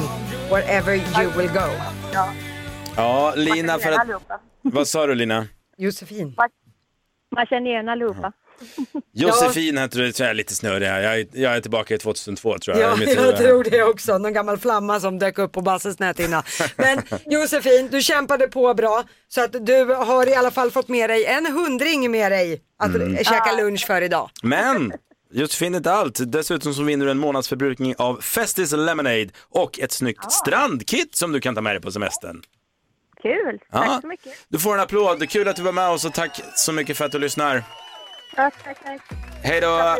Wherever 0.50 0.94
you 0.94 1.30
will 1.36 1.48
go. 1.52 1.68
Ja. 2.12 2.28
Ja, 2.96 3.32
Lina 3.36 3.78
för 3.78 3.92
att... 3.92 4.08
Vad 4.62 4.88
sa 4.88 5.06
du 5.06 5.14
Lina? 5.14 5.46
Josefin. 5.76 6.34
Man 7.36 7.46
känner 7.46 7.70
igen 7.70 7.88
allihopa. 7.88 8.32
Josefin 9.12 9.78
heter 9.78 9.98
du, 9.98 10.12
tror 10.12 10.24
jag 10.24 10.30
är 10.30 10.34
lite 10.34 10.54
snurrig 10.54 10.86
här. 10.86 11.00
Jag 11.00 11.20
är, 11.20 11.26
jag 11.32 11.56
är 11.56 11.60
tillbaka 11.60 11.94
i 11.94 11.98
2002 11.98 12.58
tror 12.58 12.76
jag. 12.78 12.98
Ja, 12.98 13.04
jag 13.06 13.16
huvud. 13.20 13.36
tror 13.36 13.64
det 13.64 13.82
också. 13.82 14.18
Någon 14.18 14.32
gammal 14.32 14.58
flamma 14.58 15.00
som 15.00 15.18
dök 15.18 15.38
upp 15.38 15.52
på 15.52 15.60
Basses 15.60 15.98
näthinna. 15.98 16.42
Men 16.76 17.02
Josefin, 17.26 17.88
du 17.90 18.02
kämpade 18.02 18.46
på 18.48 18.74
bra 18.74 19.04
så 19.28 19.44
att 19.44 19.66
du 19.66 19.84
har 19.84 20.28
i 20.28 20.34
alla 20.34 20.50
fall 20.50 20.70
fått 20.70 20.88
med 20.88 21.10
dig 21.10 21.24
en 21.26 21.46
hundring 21.46 22.10
med 22.10 22.32
dig 22.32 22.60
att 22.78 22.94
Mm. 22.94 23.16
käka 23.24 23.52
lunch 23.56 23.86
för 23.86 24.02
idag. 24.02 24.30
Men 24.42 24.92
Josefin 25.32 25.74
är 25.74 25.76
inte 25.78 25.92
allt. 25.92 26.32
Dessutom 26.32 26.74
så 26.74 26.82
vinner 26.82 27.04
du 27.04 27.10
en 27.10 27.18
månadsförbrukning 27.18 27.94
av 27.98 28.20
Festis 28.20 28.72
Lemonade 28.72 29.28
och 29.50 29.78
ett 29.80 29.92
snyggt 29.92 30.32
strandkit 30.32 31.16
som 31.16 31.32
du 31.32 31.40
kan 31.40 31.54
ta 31.54 31.60
med 31.60 31.74
dig 31.74 31.80
på 31.82 31.92
semestern. 31.92 32.42
Kul. 33.22 33.58
Ja. 33.72 33.84
Tack 33.84 34.00
så 34.00 34.06
mycket. 34.06 34.32
Du 34.48 34.58
får 34.58 34.74
en 34.74 34.80
applåd. 34.80 35.30
Kul 35.30 35.48
att 35.48 35.56
du 35.56 35.62
var 35.62 35.72
med 35.72 35.88
oss 35.88 36.04
och 36.04 36.14
tack 36.14 36.40
så 36.54 36.72
mycket 36.72 36.96
för 36.96 37.04
att 37.04 37.12
du 37.12 37.18
lyssnar. 37.18 37.62
Ja, 38.36 38.50
tack, 38.64 38.78
tack. 38.84 39.00
Hej 39.42 39.60
då! 39.60 39.96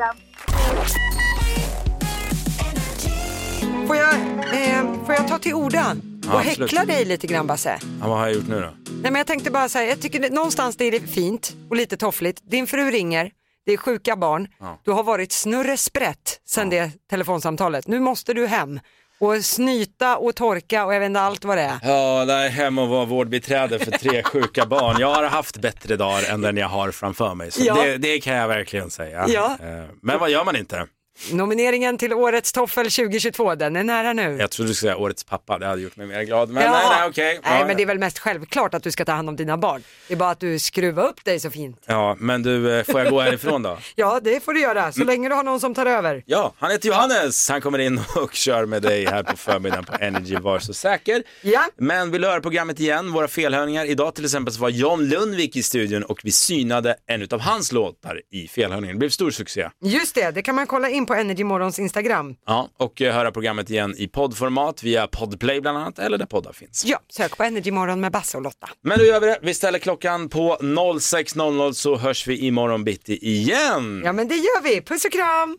Får 3.86 3.96
jag, 3.96 4.14
eh, 4.14 5.04
får 5.06 5.14
jag 5.14 5.28
ta 5.28 5.38
till 5.38 5.54
orda 5.54 5.96
Ja, 6.22 6.32
och 6.34 6.40
absolut. 6.40 6.58
häckla 6.70 6.84
dig 6.84 7.04
lite 7.04 7.26
grann 7.26 7.46
Basse? 7.46 7.78
Ja, 8.00 8.08
vad 8.08 8.18
har 8.18 8.26
jag 8.26 8.34
gjort 8.34 8.48
nu 8.48 8.60
då? 8.60 8.70
Nej 8.92 9.02
men 9.12 9.14
jag 9.14 9.26
tänkte 9.26 9.50
bara 9.50 9.68
säga, 9.68 9.88
jag 9.88 10.00
tycker 10.00 10.20
det, 10.20 10.30
någonstans 10.32 10.76
det 10.76 10.84
är 10.84 11.00
fint 11.06 11.52
och 11.70 11.76
lite 11.76 11.96
toffligt. 11.96 12.40
Din 12.50 12.66
fru 12.66 12.90
ringer, 12.90 13.30
det 13.66 13.72
är 13.72 13.76
sjuka 13.76 14.16
barn, 14.16 14.48
Ja. 14.60 14.78
du 14.84 14.90
har 14.90 15.02
varit 15.02 15.32
snurresprätt 15.32 16.40
sedan 16.46 16.70
det 16.70 16.90
telefonsamtalet. 17.10 17.86
Nu 17.86 18.00
måste 18.00 18.34
du 18.34 18.46
hem 18.46 18.80
och 19.20 19.44
snyta 19.44 20.16
och 20.16 20.36
torka 20.36 20.84
och 20.86 20.94
jag 20.94 21.00
vet 21.00 21.06
inte 21.06 21.20
allt 21.20 21.44
vad 21.44 21.56
det 21.56 21.62
är. 21.62 21.78
Ja, 21.82 22.24
det 22.24 22.32
är 22.32 22.48
hem 22.48 22.78
och 22.78 22.88
vara 22.88 23.04
vårdbiträde 23.04 23.78
för 23.78 23.90
tre 23.90 24.22
sjuka 24.24 24.66
barn. 24.66 24.96
Jag 25.00 25.14
har 25.14 25.24
haft 25.24 25.56
bättre 25.60 25.96
dagar 25.96 26.30
än 26.32 26.40
den 26.40 26.56
jag 26.56 26.68
har 26.68 26.90
framför 26.90 27.34
mig. 27.34 27.50
Så 27.50 27.62
Ja. 27.64 27.74
det, 27.84 27.96
det 27.96 28.20
kan 28.20 28.34
jag 28.34 28.48
verkligen 28.48 28.90
säga. 28.90 29.24
Ja. 29.28 29.56
Eh, 29.62 29.84
Men 30.02 30.18
vad 30.18 30.30
gör 30.30 30.44
man 30.44 30.56
inte? 30.56 30.86
Nomineringen 31.32 31.98
till 31.98 32.12
årets 32.12 32.52
toffel 32.52 32.90
2022, 32.90 33.54
den 33.54 33.76
är 33.76 33.84
nära 33.84 34.12
nu. 34.12 34.36
Jag 34.40 34.50
trodde 34.50 34.70
du 34.70 34.74
skulle 34.74 34.90
säga 34.92 34.96
årets 34.96 35.24
pappa, 35.24 35.58
det 35.58 35.66
hade 35.66 35.82
gjort 35.82 35.96
mig 35.96 36.06
mer 36.06 36.22
glad. 36.22 36.48
Men 36.50 36.62
Jaha. 36.62 36.72
nej, 36.72 36.82
nej, 37.00 37.08
okej. 37.08 37.40
Nej 37.44 37.60
Ja, 37.60 37.66
men 37.66 37.76
det 37.76 37.82
är 37.82 37.86
väl 37.86 37.98
mest 37.98 38.18
självklart 38.18 38.74
att 38.74 38.82
du 38.82 38.90
ska 38.90 39.04
ta 39.04 39.12
hand 39.12 39.28
om 39.28 39.36
dina 39.36 39.56
barn. 39.58 39.82
Det 40.08 40.14
är 40.14 40.18
bara 40.18 40.30
att 40.30 40.40
du 40.40 40.58
skruvar 40.58 41.04
upp 41.08 41.24
dig 41.24 41.40
så 41.40 41.50
fint. 41.50 41.82
Ja, 41.86 42.16
men 42.20 42.42
du, 42.42 42.78
eh, 42.78 42.84
får 42.84 43.00
jag 43.00 43.10
gå 43.10 43.20
härifrån 43.20 43.62
då? 43.62 43.78
Ja 43.94 44.20
det 44.24 44.44
får 44.44 44.52
du 44.54 44.60
göra, 44.60 44.80
Mm. 44.80 44.92
så 44.92 45.04
länge 45.04 45.28
du 45.28 45.34
har 45.34 45.42
någon 45.42 45.60
som 45.60 45.74
tar 45.74 45.86
över. 45.86 46.22
Ja, 46.26 46.52
han 46.58 46.70
heter 46.70 46.88
Johannes. 46.88 47.48
Han 47.48 47.60
kommer 47.60 47.78
in 47.78 48.00
och 48.16 48.34
kör 48.34 48.66
med 48.66 48.82
dig 48.82 49.06
här 49.06 49.22
på 49.22 49.36
förmiddagen 49.36 49.84
på 49.84 49.92
Energy 50.00 50.36
Var 50.36 50.58
så 50.58 50.74
säker. 50.74 51.22
Ja. 51.42 51.64
Men 51.76 52.10
vill 52.10 52.22
du 52.22 52.28
höra 52.28 52.40
programmet 52.40 52.80
igen, 52.80 53.12
våra 53.12 53.28
felhörningar. 53.28 53.84
Idag 53.84 54.14
till 54.14 54.24
exempel 54.24 54.54
så 54.54 54.60
var 54.60 54.68
John 54.68 55.04
Lundvik 55.08 55.56
i 55.56 55.62
studion 55.62 56.02
och 56.02 56.20
vi 56.24 56.30
synade 56.30 56.96
en 57.06 57.28
av 57.30 57.40
hans 57.40 57.72
låtar 57.72 58.20
i 58.32 58.48
felhörningen. 58.48 58.96
Det 58.96 58.98
blev 58.98 59.08
stor 59.10 59.30
succé. 59.30 59.68
Just 59.84 60.14
det, 60.14 60.30
det 60.30 60.42
kan 60.42 60.54
man 60.54 60.66
kolla 60.66 60.88
in 60.88 61.06
på 61.10 61.14
Energy 61.14 61.44
Morgons 61.44 61.78
Instagram. 61.78 62.34
Ja, 62.46 62.68
och 62.76 63.02
eh, 63.02 63.14
höra 63.14 63.32
programmet 63.32 63.70
igen 63.70 63.94
i 63.98 64.08
poddformat 64.08 64.82
via 64.82 65.06
Podplay 65.06 65.60
bland 65.60 65.78
annat, 65.78 65.98
eller 65.98 66.18
där 66.18 66.26
poddar 66.26 66.52
finns. 66.52 66.84
Ja, 66.86 66.98
sök 67.12 67.36
på 67.36 67.42
Energy 67.42 67.70
Morgon 67.70 68.00
med 68.00 68.12
Basse 68.12 68.36
och 68.36 68.42
Lotta. 68.42 68.68
Men 68.82 68.98
då 68.98 69.04
gör 69.04 69.20
vi 69.20 69.26
det. 69.26 69.38
Vi 69.42 69.54
ställer 69.54 69.78
klockan 69.78 70.28
på 70.28 70.56
06.00 70.60 71.72
så 71.72 71.96
hörs 71.96 72.26
vi 72.26 72.38
imorgon 72.38 72.84
bitti 72.84 73.26
igen. 73.26 74.02
Ja 74.04 74.12
men 74.12 74.28
det 74.28 74.34
gör 74.34 74.62
vi, 74.62 74.80
puss 74.80 75.04
och 75.04 75.12
kram! 75.12 75.58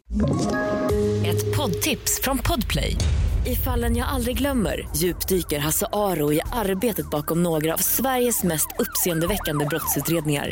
Ett 1.26 1.58
poddtips 1.58 2.22
från 2.22 2.38
Podplay. 2.38 2.96
I 3.46 3.56
fallen 3.56 3.96
jag 3.96 4.08
aldrig 4.08 4.38
glömmer 4.38 4.88
djupdyker 4.96 5.60
Hasse 5.60 5.88
Aro 5.92 6.34
i 6.34 6.42
arbetet 6.54 7.10
bakom 7.10 7.44
några 7.44 7.74
av 7.74 7.78
Sveriges 7.78 8.44
mest 8.44 8.68
uppseendeväckande 8.80 9.66
brottsutredningar. 9.66 10.52